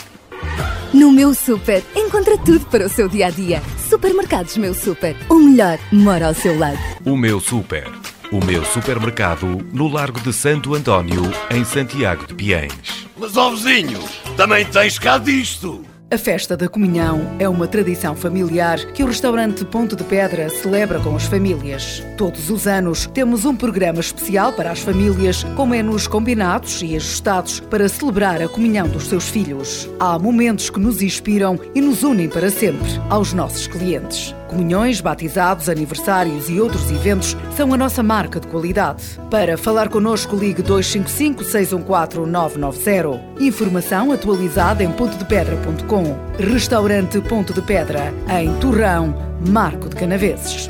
No 0.93 1.13
meu 1.13 1.34
super, 1.34 1.82
encontra 1.95 2.38
tudo 2.38 2.65
para 2.65 2.88
o 2.88 2.89
seu 2.89 3.08
dia 3.08 3.27
a 3.27 3.29
dia. 3.29 3.62
Supermercados 3.88 4.58
Meu 4.58 4.73
Super. 4.73 5.15
O 5.29 5.36
melhor 5.36 5.79
mora 5.93 6.27
ao 6.27 6.34
seu 6.34 6.60
lado. 6.60 6.77
O 7.05 7.15
meu 7.15 7.39
super. 7.39 7.88
O 8.32 8.43
meu 8.43 8.65
supermercado 8.65 9.65
no 9.71 9.88
Largo 9.88 10.19
de 10.19 10.34
Santo 10.34 10.75
António, 10.75 11.23
em 11.49 11.63
Santiago 11.63 12.27
de 12.27 12.34
Piens. 12.34 12.99
Mas 13.19 13.36
ó 13.36 13.49
vizinho, 13.49 13.99
também 14.38 14.65
tens 14.65 14.97
cá 14.97 15.17
disto. 15.17 15.84
A 16.10 16.17
festa 16.17 16.55
da 16.55 16.69
comunhão 16.69 17.36
é 17.38 17.49
uma 17.49 17.67
tradição 17.67 18.15
familiar 18.15 18.79
que 18.93 19.03
o 19.03 19.08
restaurante 19.08 19.65
Ponto 19.65 19.93
de 19.93 20.05
Pedra 20.05 20.49
celebra 20.49 21.01
com 21.01 21.13
as 21.15 21.25
famílias. 21.25 22.01
Todos 22.19 22.49
os 22.49 22.67
anos 22.67 23.08
temos 23.13 23.45
um 23.45 23.55
programa 23.55 24.01
especial 24.01 24.51
para 24.51 24.71
as 24.71 24.82
famílias, 24.82 25.45
com 25.55 25.65
menus 25.65 26.05
combinados 26.05 26.82
e 26.82 26.93
ajustados 26.93 27.62
para 27.62 27.88
celebrar 27.88 28.41
a 28.41 28.49
comunhão 28.49 28.89
dos 28.89 29.08
seus 29.08 29.29
filhos. 29.29 29.89
Há 29.97 30.19
momentos 30.19 30.69
que 30.69 30.82
nos 30.82 31.01
inspiram 31.01 31.58
e 31.73 31.79
nos 31.79 32.03
unem 32.03 32.27
para 32.27 32.51
sempre 32.51 32.89
aos 33.10 33.32
nossos 33.32 33.67
clientes. 33.67 34.36
Comunhões, 34.49 34.99
batizados, 34.99 35.69
aniversários 35.69 36.49
e 36.49 36.60
outros 36.60 36.91
eventos 36.91 37.38
são 37.55 37.73
a 37.73 37.77
nossa 37.77 38.03
marca 38.03 38.38
de 38.38 38.47
qualidade. 38.47 39.17
Para 39.32 39.58
falar 39.58 39.88
connosco, 39.88 40.36
ligue 40.36 40.62
255 40.62 41.45
614 41.45 42.29
990. 42.29 43.41
Informação 43.41 44.12
atualizada 44.12 44.84
em 44.84 44.91
pontodepedra.com. 44.91 46.17
Restaurante 46.38 47.21
Ponto 47.21 47.53
de 47.53 47.62
Pedra, 47.62 48.13
em 48.41 48.53
Torrão, 48.60 49.15
Marco 49.47 49.88
de 49.88 49.95
Canaveses. 49.95 50.69